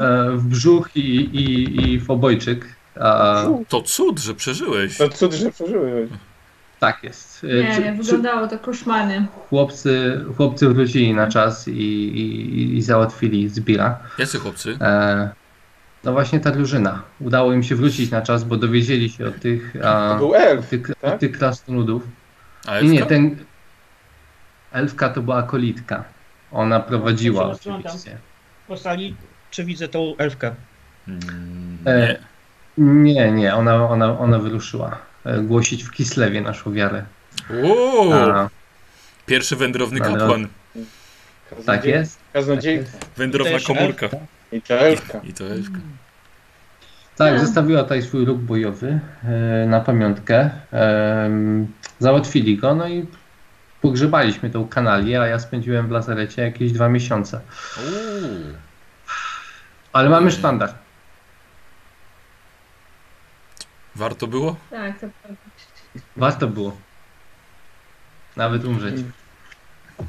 [0.00, 2.66] E, w brzuch i, i, i w obojczyk.
[3.00, 4.96] A, To cud, że przeżyłeś.
[4.98, 6.10] To cud, że przeżyłeś.
[6.80, 7.44] Tak jest.
[7.44, 9.26] E, Nie, czy- nie, wyglądało to koszmarnie.
[9.48, 13.98] chłopcy, chłopcy wrócili na czas i, i, i załatwili zbira.
[14.18, 14.76] Jacy chłopcy?
[14.80, 15.30] E,
[16.04, 17.02] no właśnie ta drużyna.
[17.20, 20.36] Udało im się wrócić na czas, bo dowiedzieli się o tych, a, To był o
[20.38, 20.68] elf.
[20.68, 21.14] tych, tak?
[21.14, 22.02] o tych krasnoludów.
[22.66, 23.06] A I nie, elfka?
[23.08, 23.36] ten
[24.72, 26.04] elfka to była kolitka.
[26.52, 28.16] Ona prowadziła Ja oczywiście.
[28.68, 29.14] Po sali,
[29.50, 30.54] czy widzę tą elfkę?
[31.08, 32.18] Mm, E, Nie.
[33.14, 37.04] Nie, nie, ona, ona, ona wyruszyła e, głosić w Kislewie naszą wiarę.
[37.64, 38.48] Uuu, A,
[39.26, 40.48] pierwszy wędrowny Ale- kapłan.
[41.66, 42.16] tak jest?
[42.18, 42.82] Tak Kaznodziejka.
[42.84, 43.10] jest.
[43.16, 44.08] Wędrowna komórka.
[44.52, 45.20] I ta elfka.
[45.24, 45.78] I to elfka.
[47.16, 47.40] Tak, Tak.
[47.40, 50.50] zostawiła tutaj swój róg bojowy e, na pamiątkę.
[51.98, 53.06] Załatwili go, no i
[53.82, 57.40] pogrzebaliśmy tą kanalię, a ja spędziłem w lazarecie jakieś dwa miesiące.
[57.78, 58.54] Uuu.
[59.92, 60.74] Ale mamy sztandar.
[63.96, 64.56] Warto było?
[64.70, 65.42] Tak, to prawda.
[66.16, 66.76] Warto było.
[68.36, 68.96] Nawet umrzeć.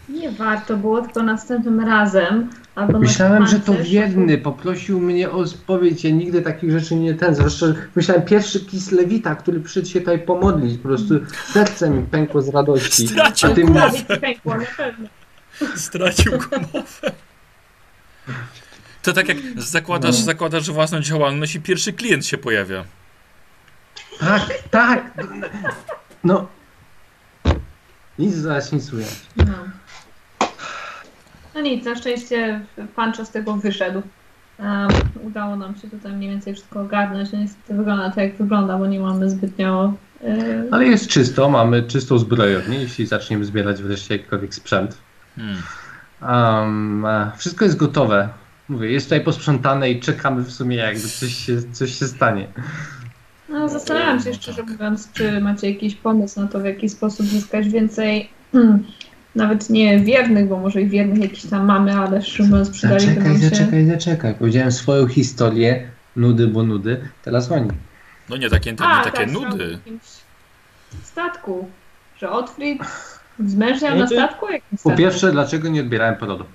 [0.09, 2.49] Nie warto było, tylko następnym razem.
[2.79, 6.03] Albo Myślałem, że to biedny poprosił mnie o spowiedź.
[6.03, 7.35] Ja nigdy takich rzeczy nie ten.
[7.49, 10.77] Że myślałem pierwszy kislewita, który przyszedł się tutaj pomodlić.
[10.77, 11.13] Po prostu
[11.53, 13.07] serce mi pękło z radości.
[13.07, 15.07] Stracił A ty ci pękło, na pewno.
[15.75, 16.31] Stracił
[16.73, 17.11] mowę.
[19.03, 20.25] To tak jak zakładasz, No.
[20.25, 22.83] zakładasz własną działalność i pierwszy klient się pojawia.
[24.19, 25.11] Tak, tak.
[26.23, 26.47] No.
[28.19, 29.15] Nic zaraz nic ująć.
[29.35, 29.53] No.
[31.61, 32.61] No nic, na szczęście
[32.95, 34.01] Pancho z tego wyszedł.
[34.59, 34.89] Um,
[35.23, 37.31] udało nam się tutaj mniej więcej wszystko ogarnąć.
[37.31, 39.93] No niestety wygląda tak jak wygląda, bo nie mamy zbytnio...
[40.23, 44.97] Yy, Ale jest czysto, mamy czystą zbrojownię, jeśli zaczniemy zbierać wreszcie jakikolwiek sprzęt.
[45.35, 45.57] Hmm.
[46.21, 47.05] Um,
[47.37, 48.29] wszystko jest gotowe.
[48.69, 52.47] Mówię, jest tutaj posprzątane i czekamy w sumie jakby coś się, coś się stanie.
[53.49, 57.69] No, zastanawiam się szczerze mówiąc, czy macie jakiś pomysł na to, w jaki sposób zyskać
[57.69, 58.83] więcej, hmm,
[59.35, 63.33] nawet nie wiernych, bo może i wiernych jakiś tam mamy, ale szczerze mówiąc przydaliby Zaczekaj,
[63.33, 63.49] się...
[63.49, 64.33] zaczekaj, zaczekaj.
[64.35, 67.01] Powiedziałem swoją historię, nudy, bo nudy.
[67.23, 67.69] Teraz oni.
[68.29, 69.79] No nie takie, to nie A, takie tak, nudy.
[71.01, 71.69] w statku,
[72.17, 72.81] że Otfrid
[73.45, 74.45] zmężniał No na statku?
[74.71, 74.97] Po statku?
[74.97, 76.45] pierwsze, dlaczego nie odbierałem porodu?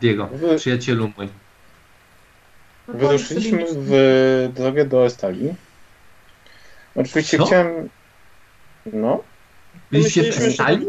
[0.00, 1.28] Diego, Wy- przyjacielu mój.
[2.88, 5.54] No Wyruszyliśmy w drogę do Estali.
[6.94, 7.46] Oczywiście Co?
[7.46, 7.88] chciałem...
[8.92, 9.22] No,
[9.90, 10.86] Byliście w Myśleliśmy, że- Estali?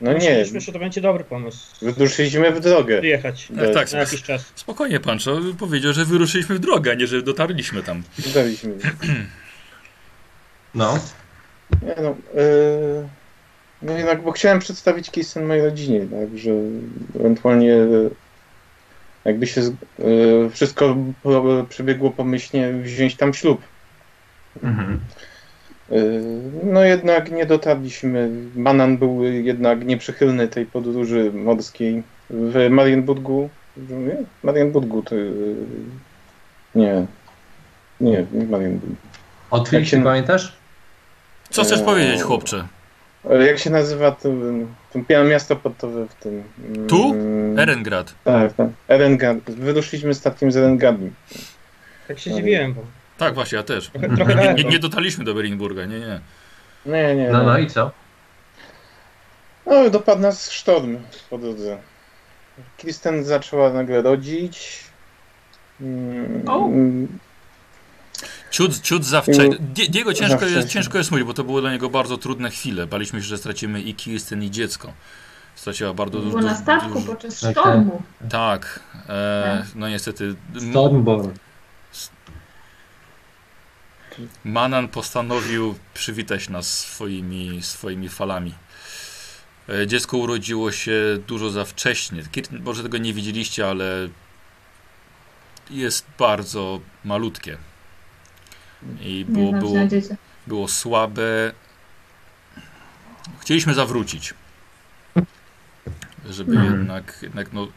[0.00, 0.18] No nie.
[0.18, 1.58] Myśleliśmy, że to będzie dobry pomysł.
[1.82, 3.00] Wyruszyliśmy w drogę.
[3.00, 3.92] Wyjechać Tak, tak.
[3.92, 4.52] na jakiś czas.
[4.54, 8.02] Spokojnie, Pancho powiedział, że wyruszyliśmy w drogę, a nie, że dotarliśmy tam.
[8.34, 8.74] Daliśmy.
[10.74, 10.98] No.
[11.82, 13.08] Nie no, yy,
[13.82, 16.50] no jednak, bo chciałem przedstawić Kisten mojej rodzinie, tak, że
[17.20, 17.76] ewentualnie
[19.24, 20.96] jakby się z- yy, wszystko
[21.68, 23.60] przebiegło pomyślnie, wziąć tam ślub.
[24.62, 25.00] Mhm.
[25.90, 26.22] Yy,
[26.64, 28.30] no jednak nie dotarliśmy.
[28.54, 33.50] Banan był jednak nieprzychylny tej podróży morskiej w Marienburgu.
[33.76, 34.16] Nie?
[34.42, 35.14] Marienburgu to...
[35.14, 35.56] Yy,
[36.74, 37.06] nie.
[38.00, 38.94] Nie, nie Marienburgu.
[39.50, 40.56] Otwórz się- pamiętasz?
[41.50, 41.84] Co chcesz Eee.
[41.84, 42.68] powiedzieć, chłopcze?
[43.46, 44.28] Jak się nazywa to,
[44.92, 46.42] to miasto portowe w tym?
[46.88, 47.12] Tu?
[47.12, 48.14] Mm, Erengrad.
[48.24, 48.68] Tak, tak.
[48.88, 49.50] Erengard.
[49.50, 51.10] Wyruszyliśmy statkiem z Erengardu.
[52.08, 52.80] Tak się dziwiłem, bo
[53.18, 53.90] Tak, właśnie, ja też.
[53.90, 56.20] trochę, trochę Nie, nie, nie dotarliśmy do Berinburga, nie, nie.
[56.86, 57.30] Nie, nie.
[57.30, 57.90] No, no i co?
[59.66, 60.98] No, dopadł nas sztorm
[61.30, 61.78] po drodze.
[62.78, 64.84] Kristen zaczęła nagle rodzić.
[65.80, 66.68] Mm, O.
[68.50, 69.44] Ciut, ciut za wcześnie.
[69.44, 69.58] Mm.
[69.74, 72.86] Die- Diego ciężko jest, ciężko jest mówić, bo to były dla niego bardzo trudne chwile.
[72.86, 74.92] Baliśmy się, że stracimy i Kirsten, i dziecko.
[75.54, 76.38] Straciła bardzo dużo.
[76.38, 78.02] Było na statku podczas Tak, sztormu.
[78.30, 78.80] Tak.
[79.08, 80.34] E, no niestety.
[80.70, 81.30] Stormborn.
[84.44, 88.54] Manan postanowił przywitać nas swoimi, swoimi falami.
[89.68, 90.92] E, Dziecko urodziło się
[91.26, 92.22] dużo za wcześnie.
[92.60, 94.08] Może tego nie widzieliście, ale
[95.70, 97.58] jest bardzo malutkie.
[99.00, 99.74] I było, było,
[100.46, 101.52] było słabe.
[103.40, 104.34] Chcieliśmy zawrócić.
[106.30, 106.78] Żeby Mhm.
[106.78, 107.68] jednak, jednak no,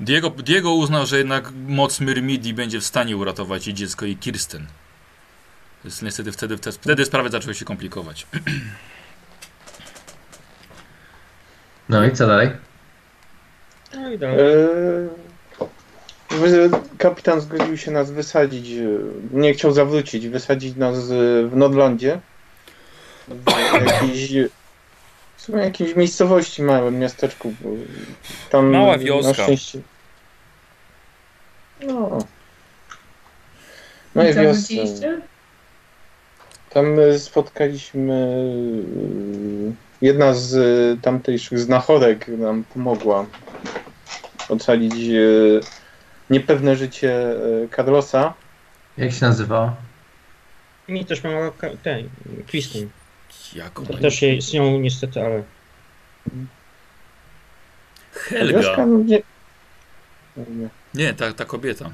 [0.00, 4.66] Diego, Diego uznał, że jednak moc Myrmidii będzie w stanie uratować i dziecko, i Kirsten.
[5.84, 8.26] Więc niestety wtedy, wtedy, wtedy sprawy zaczęły się komplikować.
[11.88, 12.50] No i co dalej?
[13.94, 14.38] No i dalej.
[14.38, 15.08] Eee,
[16.98, 18.68] kapitan zgodził się nas wysadzić,
[19.32, 22.20] nie chciał zawrócić, wysadzić nas w Nordlandzie.
[23.28, 24.32] W jakiejś,
[25.36, 27.54] w sumie jakiejś miejscowości, małym miasteczku.
[28.50, 29.28] Tam Mała wioska.
[29.28, 29.80] Na szczęście.
[31.80, 32.18] No.
[34.14, 35.20] No I i co, wiosce.
[36.70, 38.12] Tam e, spotkaliśmy.
[39.70, 43.26] e, Jedna z e, tamtejszych znachorek nam pomogła
[44.48, 44.94] ocalić
[46.30, 47.34] niepewne życie
[47.76, 48.34] Carlosa.
[48.98, 49.76] Jak się nazywa?
[50.88, 52.08] Mi też pomaga ka- ten,
[52.46, 52.90] Kristen.
[53.54, 53.86] Jaką?
[53.86, 55.42] To też jej, z nią niestety, ale...
[58.12, 58.58] Helga.
[58.58, 58.86] Wioska?
[58.86, 59.22] No, nie.
[60.94, 61.14] nie.
[61.14, 61.90] Ta, ta kobieta.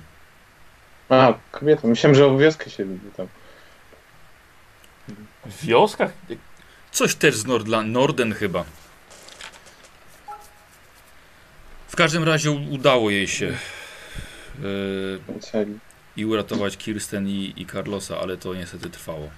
[1.08, 1.88] A, kobieta.
[1.88, 3.26] Myślałem, że o wioskę się tam.
[5.46, 6.12] W wioskach?
[6.92, 8.64] Coś też z Nordla Norden chyba.
[11.88, 13.46] W każdym razie udało jej się
[14.62, 15.20] yy,
[16.16, 19.28] i uratować Kirsten i, i Carlosa, ale to niestety trwało.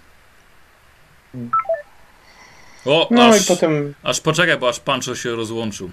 [2.85, 5.91] O, No aż, i potem aż poczekaj, bo aż Pancho się rozłączył.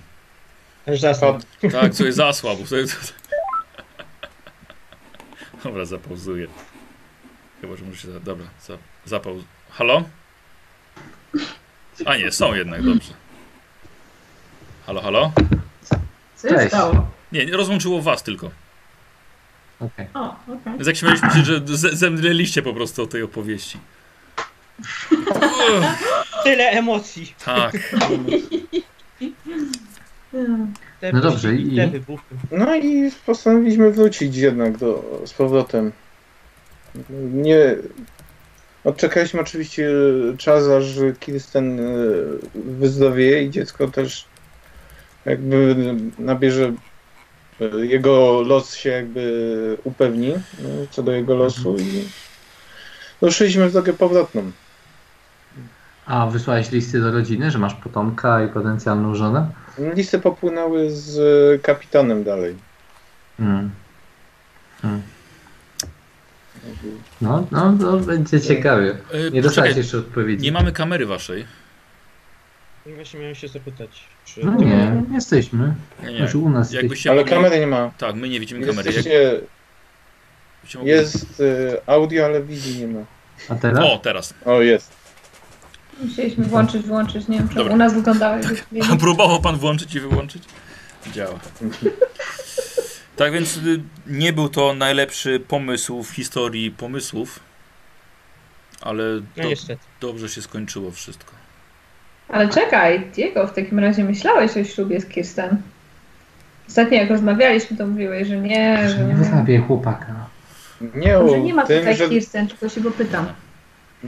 [0.88, 1.46] Aż zasad.
[1.72, 2.64] Tak, coś zasłabł.
[5.64, 6.48] Dobra, zapauzuję.
[7.62, 8.20] Chyba, że muszę się...
[8.20, 9.44] Dobra, za, zapauz...
[9.76, 10.04] Halo?
[12.06, 13.14] A nie, są jednak, dobrze.
[14.86, 15.32] Halo, halo?
[16.36, 16.68] Co się Cześć.
[16.68, 17.08] stało?
[17.32, 18.52] Nie, nie rozłączyło was tylko.
[19.80, 20.08] Okej.
[20.14, 20.74] O, okej.
[20.74, 23.78] Więc jak śmialiśmy się, że ze- zemdleliście po prostu o tej opowieści.
[24.80, 25.10] Uff,
[26.44, 27.36] Tyle emocji.
[27.46, 27.72] tak.
[31.00, 32.36] Te No dobrze, wyścigi, i- Te wybuchy.
[32.52, 35.92] No i postanowiliśmy wrócić jednak do, z powrotem.
[37.34, 37.76] Nie.
[38.86, 39.90] Odczekaliśmy oczywiście
[40.38, 40.86] czas, aż
[41.20, 41.84] Kirsten e,
[42.56, 44.26] wyzdrowieje i dziecko też
[45.26, 45.76] jakby
[46.20, 46.74] nabierze.
[47.62, 50.34] e, Jego los się jakby upewni
[50.92, 52.08] co do jego losu i
[53.22, 54.52] ruszyliśmy w drogę powrotną.
[56.06, 59.48] A wysłałeś listy do rodziny, że masz potomka i potencjalną żonę?
[59.78, 62.56] Listy popłynęły z e, kapitanem dalej.
[63.38, 63.72] Hmm.
[64.82, 65.02] Hmm.
[67.22, 68.98] No, no, to będzie ciekawie.
[69.14, 70.44] E, Nie dostałeś jeszcze odpowiedzi.
[70.44, 71.46] nie mamy kamery waszej.
[72.86, 74.46] I Właśnie miałem się zapytać, czy...
[74.46, 75.76] No nie, jesteśmy.
[76.04, 76.18] Nie, nie.
[76.18, 76.74] Znaczy u nas.
[77.10, 77.32] Ale mogli...
[77.34, 77.92] kamery nie ma.
[77.98, 78.88] Tak, my nie widzimy kamery.
[78.88, 78.96] Jak...
[78.96, 79.42] Jesteście,
[80.84, 83.00] jest e, audio, ale wizji nie ma.
[83.50, 83.86] A teraz?
[83.86, 84.34] O, teraz.
[84.46, 84.92] O, jest.
[86.02, 87.28] Musieliśmy włączyć, wyłączyć.
[87.28, 87.74] Nie wiem, czy Dobra.
[87.74, 90.44] u nas wyglądało jakby A próbował pan włączyć i wyłączyć?
[91.14, 91.40] Działa.
[93.16, 97.40] Tak więc y, nie był to najlepszy pomysł w historii pomysłów,
[98.82, 99.04] ale
[99.38, 99.82] No do, niestety.
[100.02, 101.32] dobrze się skończyło wszystko.
[102.30, 105.58] Ale czekaj, Diego, w takim razie myślałeś o ślubie z Kirsten.
[106.68, 109.14] Ostatnio jak rozmawialiśmy, to mówiłeś, że nie, że Nie nie.
[109.14, 110.26] wyrabiaj chłopaka.
[110.96, 113.26] Nie Może o nie ma tym, tutaj że Kirsten, tylko się go pytam.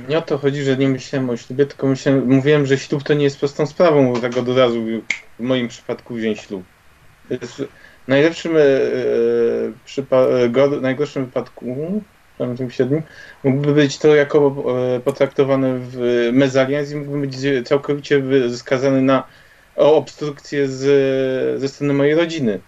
[0.09, 3.13] nie o to chodzi, że nie myślałem o ślubie, tylko myślałem, mówiłem, że ślub to
[3.13, 4.83] nie jest prostą sprawą, bo tak od razu
[5.39, 6.63] w moim przypadku wziąć ślub.
[7.29, 7.63] To jest
[8.07, 8.61] w najlepszym, e,
[9.85, 12.01] przypa- e, gor- najgorszym wypadku,
[12.39, 13.01] w tym siedmiu,
[13.43, 14.55] mógłby być to jako
[14.95, 18.23] e, potraktowane w mezalians i mógłby być całkowicie
[18.57, 19.23] skazany na
[19.75, 22.59] o obstrukcję z, ze strony mojej rodziny.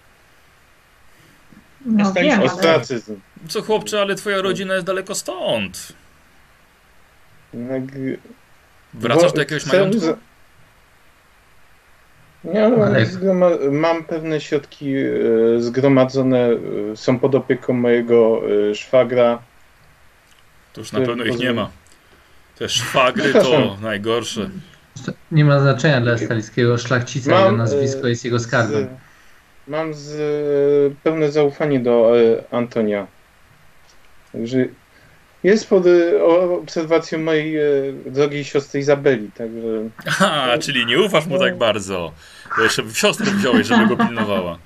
[1.85, 2.43] No wiem, ale...
[2.43, 3.19] Ostracyzm.
[3.47, 5.93] Co chłopcze, ale twoja rodzina jest daleko stąd.
[7.53, 7.83] Jak,
[8.93, 10.05] Wracasz Bo do jakiegoś majątku?
[13.05, 15.07] Zgroma- mam pewne środki e,
[15.61, 19.39] zgromadzone, e, są pod opieką mojego e, szwagra.
[20.73, 21.69] To już na pewno ich nie ma.
[22.57, 24.49] Te szwagry to najgorsze.
[25.31, 28.87] Nie ma znaczenia dla stalickiego szlachcica, Mam, jego nazwisko jest jego skarbem.
[28.87, 32.11] Z, mam z, pełne zaufanie do
[32.51, 33.07] Antonia.
[34.31, 34.65] Także
[35.43, 37.63] jest pod e, o- obserwacją mojej e,
[38.05, 42.11] drogiej siostry Izabeli, także Aha, czyli nie ufasz mu tak bardzo.
[42.55, 44.57] To jeszcze siostrę wziąłeś, żeby go pilnowała.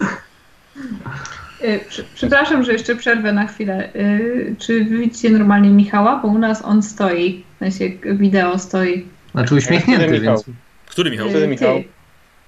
[1.64, 1.80] Y,
[2.16, 3.90] Przepraszam, że jeszcze przerwę na chwilę.
[3.96, 6.20] Y, Czy wy widzicie normalnie Michała?
[6.22, 7.44] Bo u nas on stoi.
[7.56, 9.06] W sensie wideo stoi.
[9.32, 10.36] Znaczy uśmiechnięty, Który Michał?
[10.48, 10.58] więc...
[10.86, 11.30] Który Michał?
[11.30, 11.84] Wtedy Y, Michał?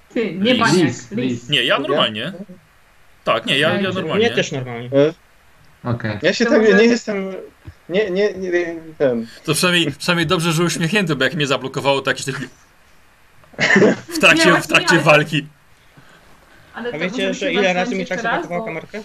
[0.08, 0.60] Ty, ty nie Lis.
[0.60, 0.92] Baniak.
[1.10, 1.48] Lis.
[1.48, 2.32] Nie, ja normalnie.
[3.24, 4.30] Tak, nie, ja, ja normalnie.
[4.30, 4.90] też normalnie.
[5.84, 6.18] Okej.
[6.22, 7.16] ja się tak może- nie jestem.
[7.88, 9.26] Nie, nie, nie, nie ten.
[9.44, 12.42] To przynajmniej, przynajmniej dobrze, że uśmiechnięty, bo jak mnie zablokowało, to jakiś taki...
[14.14, 15.46] W trakcie, w trakcie walki.
[16.74, 19.02] Ale A to wiecie, że ile razy mi zablokował bo- kamerkę?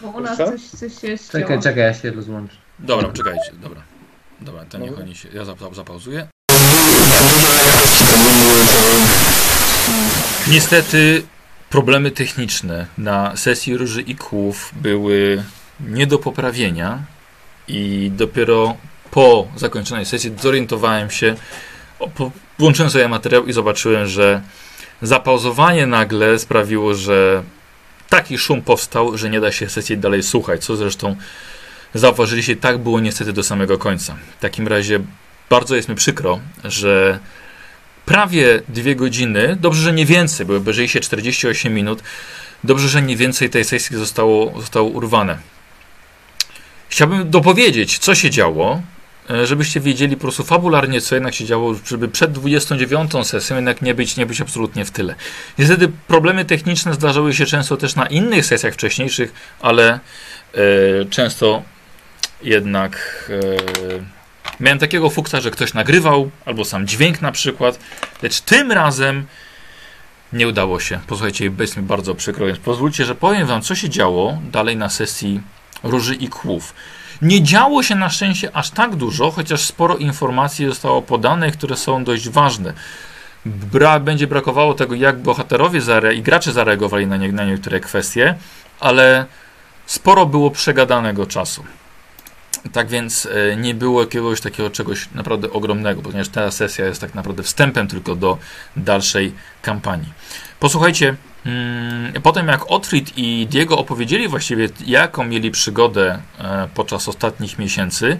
[0.00, 0.50] Bo u nas Co?
[0.52, 1.42] coś, coś się ścięło.
[1.42, 2.56] Czekaj, czekaj, ja się rozłączę.
[2.78, 3.82] Dobra, czekajcie, dobra.
[4.40, 5.28] Dobra, to niech oni się...
[5.34, 6.26] Ja zap- zapauzuję.
[10.48, 11.22] Niestety
[11.70, 15.42] problemy techniczne na sesji Róży i Kłów były
[15.80, 16.98] nie do poprawienia
[17.68, 18.76] i dopiero
[19.10, 21.34] po zakończonej sesji zorientowałem się,
[22.58, 24.40] włączyłem sobie materiał i zobaczyłem, że
[25.02, 27.42] zapauzowanie nagle sprawiło, że
[28.08, 31.16] taki szum powstał, że nie da się sesji dalej słuchać, co zresztą
[31.94, 34.16] zauważyliście, tak było niestety do samego końca.
[34.38, 35.00] W takim razie
[35.50, 37.18] bardzo jest mi przykro, że
[38.06, 42.02] prawie dwie godziny, dobrze, że nie więcej, bo obejrzeli się 48 minut,
[42.64, 45.38] dobrze, że nie więcej tej sesji zostało, zostało urwane.
[46.94, 48.82] Chciałbym dopowiedzieć, co się działo,
[49.30, 53.82] e, żebyście wiedzieli po prostu fabularnie, co jednak się działo, żeby przed 29 sesją jednak
[53.82, 55.14] nie być, nie być absolutnie w tyle.
[55.58, 60.00] Niestety problemy techniczne zdarzały się często też na innych sesjach wcześniejszych, ale e,
[61.10, 61.62] często
[62.42, 67.78] jednak e, miałem takiego fuksa, że ktoś nagrywał, albo sam dźwięk na przykład,
[68.22, 69.26] lecz tym razem
[70.32, 71.00] nie udało się.
[71.06, 74.90] Posłuchajcie, jest mi bardzo przykro, więc pozwólcie, że powiem wam, co się działo dalej na
[74.90, 75.40] sesji
[75.84, 76.74] Róży i Kłów.
[77.22, 82.04] Nie działo się na szczęście aż tak dużo, chociaż sporo informacji zostało podanych, które są
[82.04, 82.72] dość ważne.
[83.46, 88.34] Bra będzie brakowało tego, jak bohaterowie zare- i gracze zareagowali na, nie- na niektóre kwestie,
[88.80, 89.26] ale
[89.86, 91.64] sporo było przegadanego czasu.
[92.72, 97.14] Tak więc e, nie było jakiegoś takiego czegoś naprawdę ogromnego, ponieważ ta sesja jest tak
[97.14, 98.38] naprawdę wstępem tylko do
[98.76, 99.32] dalszej
[99.62, 100.12] kampanii.
[100.60, 101.14] Posłuchajcie,
[102.22, 108.18] potem jak Otfrid i Diego opowiedzieli właściwie, jaką mieli przygodę e, podczas ostatnich miesięcy,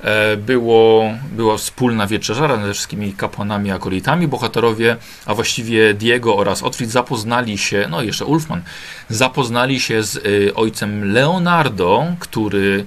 [0.00, 4.96] e, było, była wspólna wieczerza ze wszystkimi kapłanami, akolitami, bohaterowie,
[5.26, 8.62] a właściwie Diego oraz Otfrid zapoznali się, no jeszcze Ulfman,
[9.08, 12.84] zapoznali się z y, ojcem Leonardo, który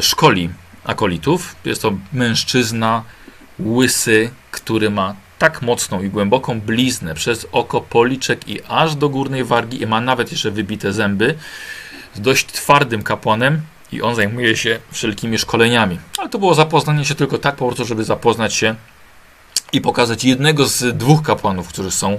[0.00, 0.50] szkoli
[0.84, 1.56] akolitów.
[1.64, 3.02] Jest to mężczyzna
[3.58, 9.44] łysy, który ma tak mocną i głęboką bliznę przez oko, policzek i aż do górnej
[9.44, 11.34] wargi i ma nawet jeszcze wybite zęby.
[12.14, 13.60] Z dość twardym kapłanem
[13.92, 15.98] i on zajmuje się wszelkimi szkoleniami.
[16.18, 18.74] Ale to było zapoznanie się tylko tak po prostu, żeby zapoznać się
[19.72, 22.18] i pokazać jednego z dwóch kapłanów, którzy są e,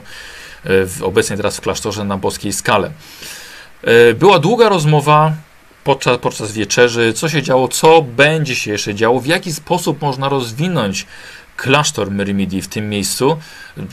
[0.63, 2.91] w, obecnie teraz w klasztorze na boskiej skale.
[3.83, 5.33] E, Była długa rozmowa
[5.83, 10.29] podczas, podczas wieczerzy, co się działo, co będzie się jeszcze działo, w jaki sposób można
[10.29, 11.05] rozwinąć
[11.57, 13.37] klasztor Myrmidii w tym miejscu,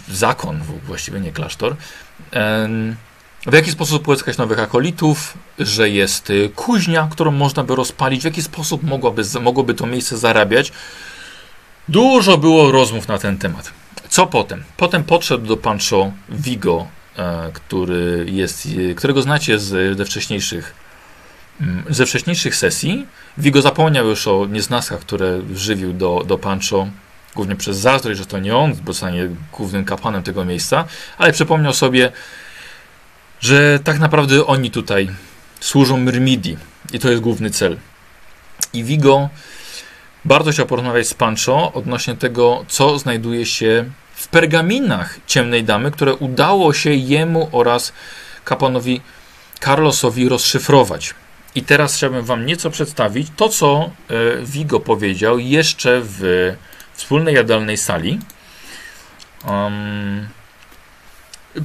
[0.08, 1.76] zakon właściwie nie klasztor,
[3.46, 8.24] w jaki sposób pozyskać nowych akolitów, że jest y, kuźnia, którą można by rozpalić, w
[8.24, 10.72] jaki sposób mogłaby, mogłoby to miejsce zarabiać.
[11.88, 13.72] Dużo było rozmów na ten temat.
[14.08, 14.64] Co potem?
[14.76, 16.86] Potem podszedł do Pancho Vigo,
[17.16, 20.74] e, który jest, e, którego znacie z, ze wcześniejszych
[21.60, 23.06] mm, ze wcześniejszych sesji.
[23.38, 26.86] Vigo zapomniał już o nieznaskach, które żywił do, do Pancho,
[27.34, 30.84] głównie przez zazdrość, że to nie on zostanie głównym kapłanem tego miejsca,
[31.18, 32.12] ale przypomniał sobie,
[33.40, 35.08] że tak naprawdę oni tutaj
[35.60, 36.58] służą Myrmidii
[36.92, 37.76] i to jest główny cel.
[38.72, 39.28] I Vigo
[40.24, 46.14] bardzo chciał porozmawiać z Pancho odnośnie tego, co znajduje się w pergaminach Ciemnej Damy, które
[46.14, 47.92] udało się jemu oraz
[48.44, 49.00] kapłanowi
[49.60, 51.14] Carlosowi rozszyfrować.
[51.54, 56.52] I teraz chciałbym Wam nieco przedstawić to, co e, Vigo powiedział jeszcze w
[57.02, 58.18] wspólnej jadalnej sali.
[59.48, 60.28] Um,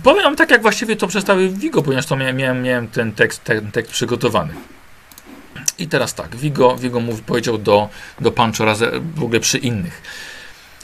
[0.03, 3.43] powiem Wam tak, jak właściwie to przedstawił Vigo, ponieważ to miałem, miałem, miałem ten, tekst,
[3.43, 4.53] ten tekst przygotowany.
[5.79, 7.89] I teraz tak, Vigo, Vigo mówi, powiedział do,
[8.21, 10.01] do Pancho razem w ogóle przy innych,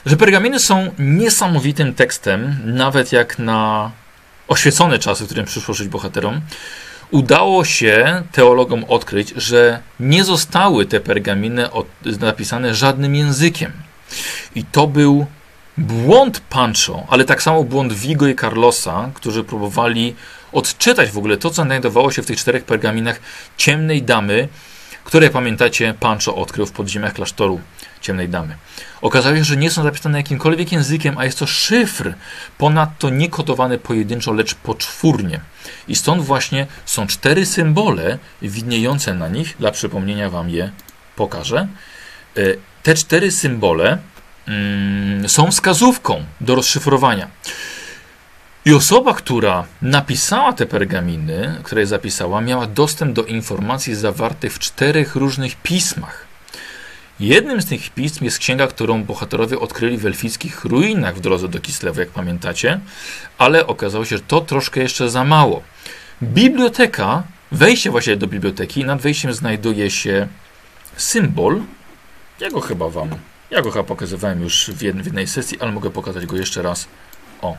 [0.06, 3.90] że pergaminy są niesamowitym tekstem, nawet jak na
[4.48, 6.40] oświecone czasy, w którym przyszło żyć bohaterom.
[7.10, 11.86] Udało się teologom odkryć, że nie zostały te pergaminy od,
[12.20, 13.72] napisane żadnym językiem.
[14.54, 15.26] I to był
[15.78, 20.14] błąd Pancho, ale tak samo błąd Vigo i Carlosa, którzy próbowali
[20.52, 23.20] odczytać w ogóle to, co znajdowało się w tych czterech pergaminach
[23.56, 24.48] ciemnej damy,
[25.04, 27.60] które pamiętacie Pancho odkrył w podziemiach klasztoru
[28.00, 28.56] ciemnej damy.
[29.02, 32.14] Okazało się, że nie są zapisane jakimkolwiek językiem, a jest to szyfr,
[32.58, 35.40] ponadto nie kodowany pojedynczo, lecz poczwórnie.
[35.88, 39.56] I stąd właśnie są cztery symbole widniejące na nich.
[39.58, 40.70] Dla przypomnienia wam je
[41.16, 41.68] pokażę.
[42.84, 43.98] Te cztery symbole
[44.46, 47.28] mm, są wskazówką do rozszyfrowania.
[48.64, 54.58] I osoba, która napisała te pergaminy, które je zapisała, miała dostęp do informacji zawartych w
[54.58, 56.26] czterech różnych pismach.
[57.20, 61.60] Jednym z tych pism jest księga, którą bohaterowie odkryli w elfickich ruinach w drodze do
[61.60, 62.80] Kislewu, jak pamiętacie,
[63.38, 65.62] ale okazało się, że to troszkę jeszcze za mało.
[66.22, 67.22] Biblioteka,
[67.52, 70.28] wejście właśnie do biblioteki, nad wejściem znajduje się
[70.96, 71.62] symbol.
[72.44, 73.08] Ja go chyba wam,
[73.50, 76.62] ja go chyba pokazywałem już w jed- w jednej sesji, ale mogę pokazać go jeszcze
[76.62, 76.88] raz.
[77.42, 77.56] O,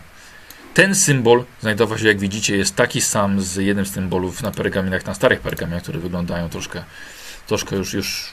[0.73, 5.05] ten symbol znajdował się, jak widzicie, jest taki sam z jednym z symbolów na pergaminach,
[5.05, 6.83] na starych pergaminach, które wyglądają troszkę,
[7.47, 8.25] troszkę już, już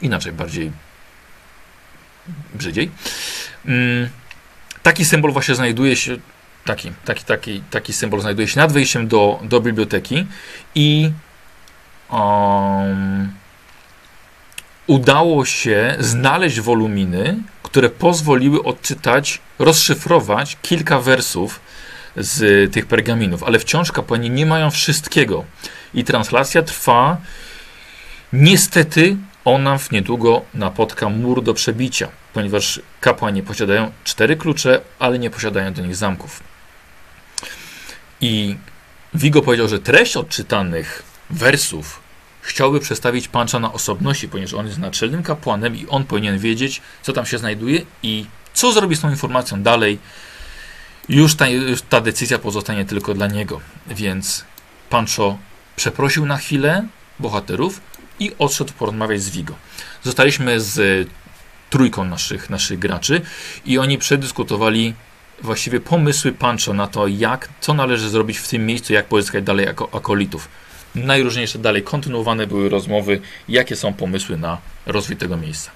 [0.00, 0.72] inaczej, bardziej
[2.54, 2.90] brzydziej.
[3.66, 4.08] Mm,
[4.82, 6.16] taki symbol właśnie znajduje się,
[6.64, 10.26] taki, taki, taki, taki symbol znajduje się nad wejściem do, do biblioteki
[10.74, 11.12] i
[12.10, 13.39] um,
[14.90, 21.60] udało się znaleźć woluminy, które pozwoliły odczytać, rozszyfrować kilka wersów
[22.16, 25.44] z tych pergaminów, ale wciąż kapłani nie mają wszystkiego.
[25.94, 27.16] I translacja trwa.
[28.32, 35.30] Niestety ona w niedługo napotka mur do przebicia, ponieważ kapłani posiadają cztery klucze, ale nie
[35.30, 36.42] posiadają do nich zamków.
[38.20, 38.56] I
[39.14, 41.99] Vigo powiedział, że treść odczytanych wersów
[42.40, 47.12] chciałby przestawić Pancza na osobności, ponieważ on jest naczelnym kapłanem i on powinien wiedzieć, co
[47.12, 49.98] tam się znajduje i co zrobi z tą informacją dalej.
[51.08, 53.60] Już ta, już ta decyzja pozostanie tylko dla niego.
[53.86, 54.44] Więc
[54.90, 55.38] Pancho
[55.76, 56.86] przeprosił na chwilę
[57.18, 57.80] bohaterów
[58.20, 59.54] i odszedł porozmawiać z Vigo.
[60.02, 61.08] Zostaliśmy z
[61.70, 63.20] trójką naszych, naszych graczy
[63.64, 64.94] i oni przedyskutowali
[65.42, 69.68] właściwie pomysły Pancho na to, jak, co należy zrobić w tym miejscu, jak pozyskać dalej
[69.68, 70.48] ako, akolitów.
[70.94, 75.70] Najróżniejsze dalej kontynuowane były rozmowy, jakie są pomysły na rozwój tego miejsca.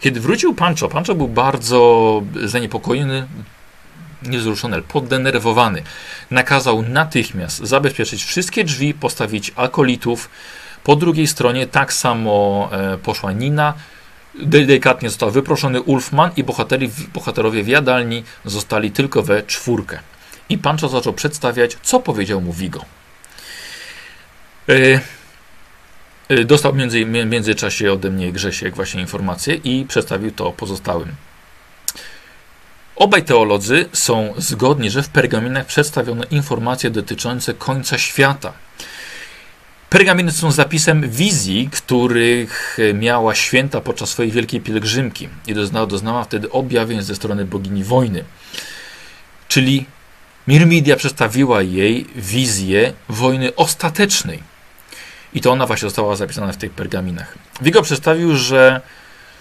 [0.00, 3.26] Kiedy wrócił Pancho, Pancho był bardzo zaniepokojony,
[4.22, 5.82] niewzruszony, poddenerwowany.
[6.30, 10.30] Nakazał natychmiast zabezpieczyć wszystkie drzwi, postawić akolitów.
[10.84, 13.74] Po drugiej stronie tak samo e, poszła Nina.
[14.42, 19.98] Delikatnie został wyproszony Ulfman i bohateri, bohaterowie w jadalni zostali tylko we czwórkę.
[20.48, 22.84] I Pancho zaczął przedstawiać, co powiedział mu Vigo.
[24.68, 25.00] E,
[26.28, 31.08] e, dostał w między, międzyczasie ode mnie Grzesiek właśnie informację i przedstawił to pozostałym.
[32.96, 38.52] Obaj teolodzy są zgodni, że w pergaminach przedstawiono informacje dotyczące końca świata.
[39.90, 46.50] Pergaminy są zapisem wizji, których miała święta podczas swojej wielkiej pielgrzymki i doznała, doznała wtedy
[46.50, 48.24] objawień ze strony bogini wojny.
[49.48, 49.86] Czyli
[50.48, 54.51] Mirmidia przedstawiła jej wizję wojny ostatecznej.
[55.34, 57.38] I to ona właśnie została zapisana w tych pergaminach.
[57.62, 58.80] Vigo przedstawił, że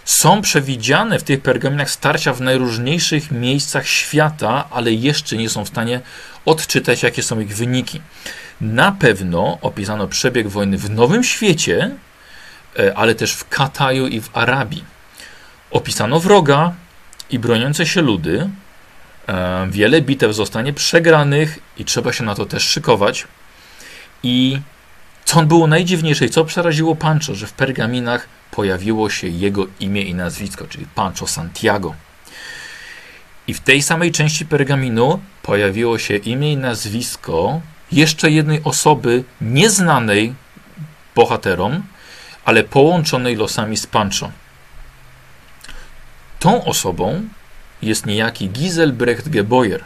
[0.05, 5.67] są przewidziane w tych pergaminach starcia w najróżniejszych miejscach świata, ale jeszcze nie są w
[5.67, 6.01] stanie
[6.45, 8.01] odczytać, jakie są ich wyniki.
[8.61, 11.91] Na pewno opisano przebieg wojny w Nowym Świecie,
[12.79, 14.83] e, ale też w Kataju i w Arabii.
[15.71, 16.73] Opisano wroga
[17.29, 18.49] i broniące się ludy.
[19.27, 23.27] E, wiele bitew zostanie przegranych i trzeba się na to też szykować.
[24.23, 24.59] I
[25.31, 30.13] co było najdziwniejsze i co przeraziło Pancho, że w pergaminach pojawiło się jego imię i
[30.13, 31.95] nazwisko, czyli Pancho Santiago.
[33.47, 37.61] I w tej samej części pergaminu pojawiło się imię i nazwisko
[37.91, 40.33] jeszcze jednej osoby nieznanej
[41.15, 41.83] bohaterom,
[42.45, 44.31] ale połączonej losami z Pancho.
[46.39, 47.21] Tą osobą
[47.81, 49.83] jest niejaki Giselbrecht Geboyer.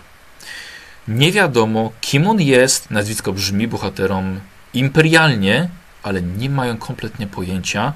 [1.08, 4.40] Nie wiadomo, kim on jest, nazwisko brzmi bohaterom
[4.76, 5.70] imperialnie,
[6.04, 7.94] ale nie mają kompletnie pojęcia,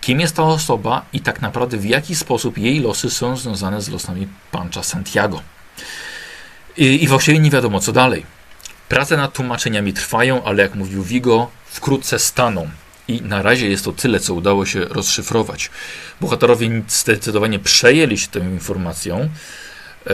[0.00, 3.88] kim jest ta osoba i tak naprawdę w jaki sposób jej losy są związane z
[3.88, 5.42] losami Pancha Santiago.
[6.76, 8.26] I, i właściwie nie wiadomo, co dalej.
[8.88, 12.70] Prace nad tłumaczeniami trwają, ale jak mówił Vigo, wkrótce staną.
[13.08, 15.70] I na razie jest to tyle, co udało się rozszyfrować.
[16.20, 20.10] Bohaterowie zdecydowanie przejęli się tą informacją, e,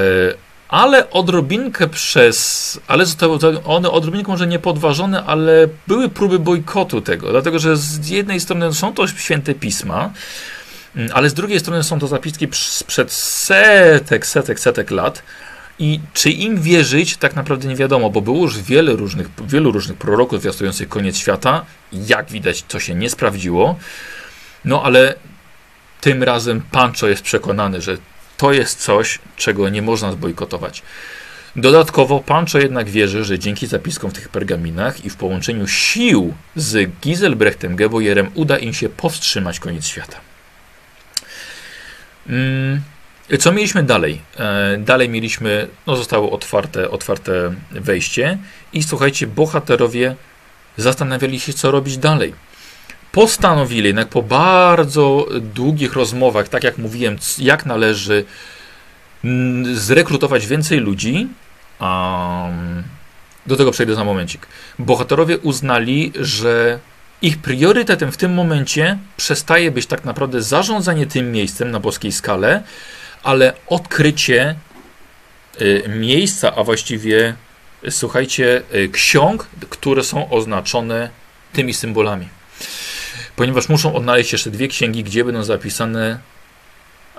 [0.68, 2.80] ale odrobinkę przez.
[2.86, 8.08] Ale zostały one odrobinkę może nie podważone, ale były próby bojkotu tego, dlatego że z
[8.08, 10.10] jednej strony są to święte pisma,
[10.96, 15.22] mm, ale z drugiej strony są to zapiski sprzed setek, setek, setek lat.
[15.80, 19.98] I czy im wierzyć, tak naprawdę nie wiadomo, bo było już wiele różnych, wielu różnych
[19.98, 21.64] proroków zwiastujących koniec świata.
[21.92, 23.78] Jak widać, to się nie sprawdziło.
[24.64, 25.14] No ale
[26.00, 27.98] tym razem Pancho jest przekonany, że
[28.38, 30.82] to jest coś, czego nie można zbojkotować.
[31.56, 36.90] Dodatkowo Pancho jednak wierzy, że dzięki zapiskom w tych pergaminach i w połączeniu sił z
[37.00, 40.20] Giselbrechtem Gebojerem uda im się powstrzymać koniec świata.
[42.28, 42.82] Mm,
[43.38, 44.20] co mieliśmy dalej?
[44.38, 48.38] E, dalej mieliśmy, no zostało otwarte, otwarte wejście
[48.72, 50.14] i słuchajcie, bohaterowie
[50.76, 52.34] zastanawiali się, co robić dalej
[53.18, 58.24] postanowili jednak po bardzo długich rozmowach, tak jak mówiłem, jak należy
[59.24, 61.28] mm, zrekrutować więcej ludzi.
[61.80, 62.82] Um,
[63.46, 64.46] do tego przejdę za momencik.
[64.78, 66.78] Bohaterowie uznali, że
[67.22, 72.62] ich priorytetem w tym momencie przestaje być tak naprawdę zarządzanie tym miejscem na boskiej skale,
[73.22, 74.54] ale odkrycie
[75.60, 77.34] y, miejsca, a właściwie
[77.90, 81.10] słuchajcie, y, ksiąg, które są oznaczone
[81.52, 82.28] tymi symbolami
[83.38, 86.18] ponieważ muszą odnaleźć jeszcze dwie księgi, gdzie będą zapisane,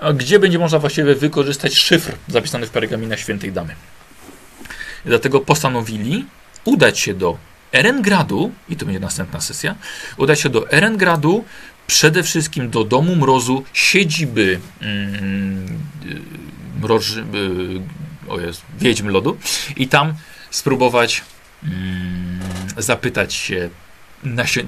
[0.00, 3.74] a gdzie będzie można właściwie wykorzystać szyfr zapisany w pergaminach świętej damy.
[5.06, 6.26] I dlatego postanowili
[6.64, 7.38] udać się do
[7.72, 9.74] Erengradu, i to będzie następna sesja,
[10.16, 11.44] udać się do Erengradu,
[11.86, 15.78] przede wszystkim do Domu Mrozu, siedziby mm,
[16.80, 17.24] mroży,
[18.28, 19.38] y, o jest, Wiedźm Lodu
[19.76, 20.14] i tam
[20.50, 21.24] spróbować
[21.62, 22.40] mm,
[22.76, 23.70] zapytać się,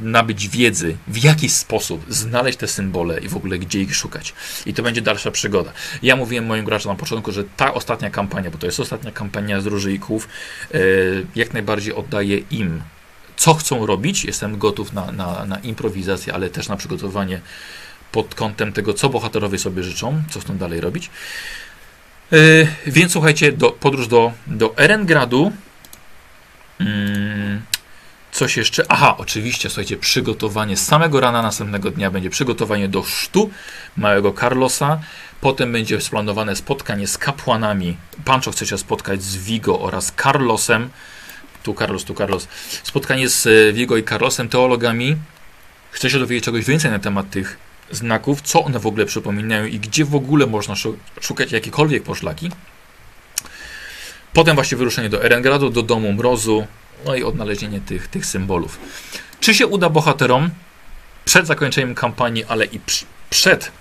[0.03, 4.35] nabyć wiedzy, w jaki sposób znaleźć te symbole i w ogóle gdzie ich szukać.
[4.67, 5.73] I to będzie dalsza przygoda.
[6.03, 9.61] Ja mówiłem moim graczom na początku, że ta ostatnia kampania, bo to jest ostatnia kampania
[9.61, 10.29] z Róży i Kłów,
[10.75, 10.79] e,
[11.37, 12.83] jak najbardziej oddaję im,
[13.37, 14.25] co chcą robić.
[14.25, 17.41] Jestem gotów na, na, na improwizację, ale też na przygotowanie
[18.13, 21.11] pod kątem tego, co bohaterowie sobie życzą, co chcą dalej robić.
[22.33, 22.37] E,
[22.87, 25.53] więc słuchajcie, do, podróż do, do Erengradu.
[26.81, 27.63] Mm,
[28.33, 28.85] Coś jeszcze?
[28.89, 33.51] Aha, oczywiście, słuchajcie, przygotowanie samego rana następnego dnia będzie przygotowanie do sztu
[33.97, 35.01] małego Carlosa.
[35.41, 37.97] Potem będzie splanowane spotkanie z kapłanami.
[38.25, 40.91] Pancho chce się spotkać z Vigo oraz Carlosem.
[41.63, 42.49] Tu Carlos, tu Carlos.
[42.83, 45.17] Spotkanie z e, Vigo i Carlosem, teologami.
[45.91, 47.59] Chce się dowiedzieć czegoś więcej na temat tych
[47.91, 52.51] znaków, co one w ogóle przypominają i gdzie w ogóle można szu- szukać jakiekolwiek poszlaki.
[54.33, 56.67] Potem właśnie wyruszenie do Erengradu, do Domu Mrozu,
[57.07, 58.79] no i odnalezienie tych, tych symbolów.
[59.41, 60.51] Czy się uda bohaterom
[61.25, 62.81] przed zakończeniem kampanii, ale i
[63.31, 63.73] przed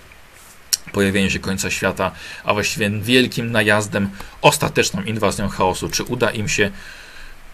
[0.92, 2.12] pojawieniem się końca świata,
[2.44, 4.10] a właściwie wielkim najazdem,
[4.42, 6.72] ostateczną inwazją chaosu, czy uda im się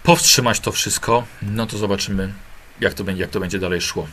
[0.03, 2.33] powstrzymać to wszystko, no to zobaczymy,
[2.79, 4.07] jak to będzie, jak to będzie dalej szło.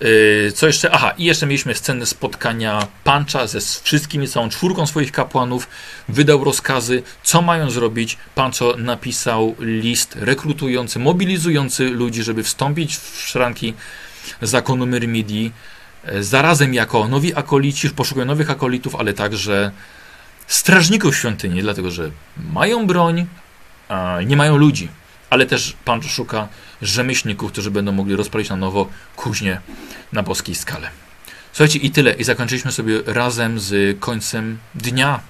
[0.00, 0.90] Yy, co jeszcze?
[0.90, 5.68] Aha, i jeszcze mieliśmy scenę spotkania Pancha ze wszystkimi, całą czwórką swoich kapłanów.
[6.08, 8.18] Wydał rozkazy, co mają zrobić.
[8.34, 13.74] Pancho napisał list rekrutujący, mobilizujący ludzi, żeby wstąpić w szranki
[14.42, 15.52] zakonu Myrmidii.
[16.04, 19.70] E, Zarazem jako nowi akolici, poszukują nowych akolitów, ale także
[20.46, 22.10] strażników świątyni, dlatego że
[22.52, 23.26] mają broń,
[24.26, 24.88] nie mają ludzi.
[25.30, 26.48] Ale też Pancho szuka
[26.82, 29.60] rzemieślników, którzy będą mogli rozpalić na nowo kuźnię
[30.12, 30.90] na boskiej skale.
[31.52, 32.12] Słuchajcie, i tyle.
[32.12, 35.20] I zakończyliśmy sobie razem z końcem dnia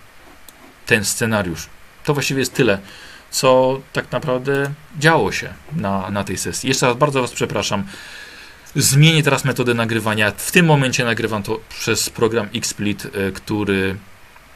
[0.86, 1.66] ten scenariusz.
[2.04, 2.78] To właściwie jest tyle,
[3.30, 6.68] co tak naprawdę działo się na, na tej sesji.
[6.68, 7.84] Jeszcze raz bardzo Was przepraszam.
[8.76, 10.32] Zmienię teraz metodę nagrywania.
[10.36, 13.96] W tym momencie nagrywam to przez program XSplit, e, który,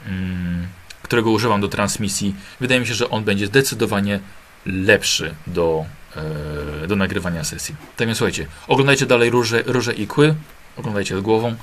[0.07, 0.67] mm,
[1.03, 2.35] którego używam do transmisji.
[2.61, 4.21] Wydaje mi się, że on będzie zdecydowanie
[4.67, 5.85] lepszy do,
[6.89, 7.75] do nagrywania sesji.
[7.97, 10.35] Tak więc słuchajcie, oglądajcie dalej Róże, Róże i Kły,
[10.77, 11.57] oglądajcie z głową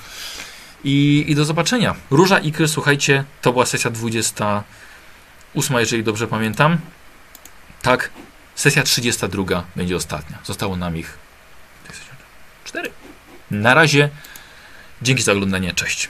[0.83, 1.95] i, i do zobaczenia.
[2.11, 6.77] Róża i Kły, słuchajcie, to była sesja 28, jeżeli dobrze pamiętam.
[7.81, 8.09] Tak,
[8.55, 10.37] sesja 32 będzie ostatnia.
[10.43, 11.17] Zostało nam ich
[12.63, 12.91] 4.
[13.51, 14.09] Na razie,
[15.01, 16.09] dzięki za oglądanie, cześć.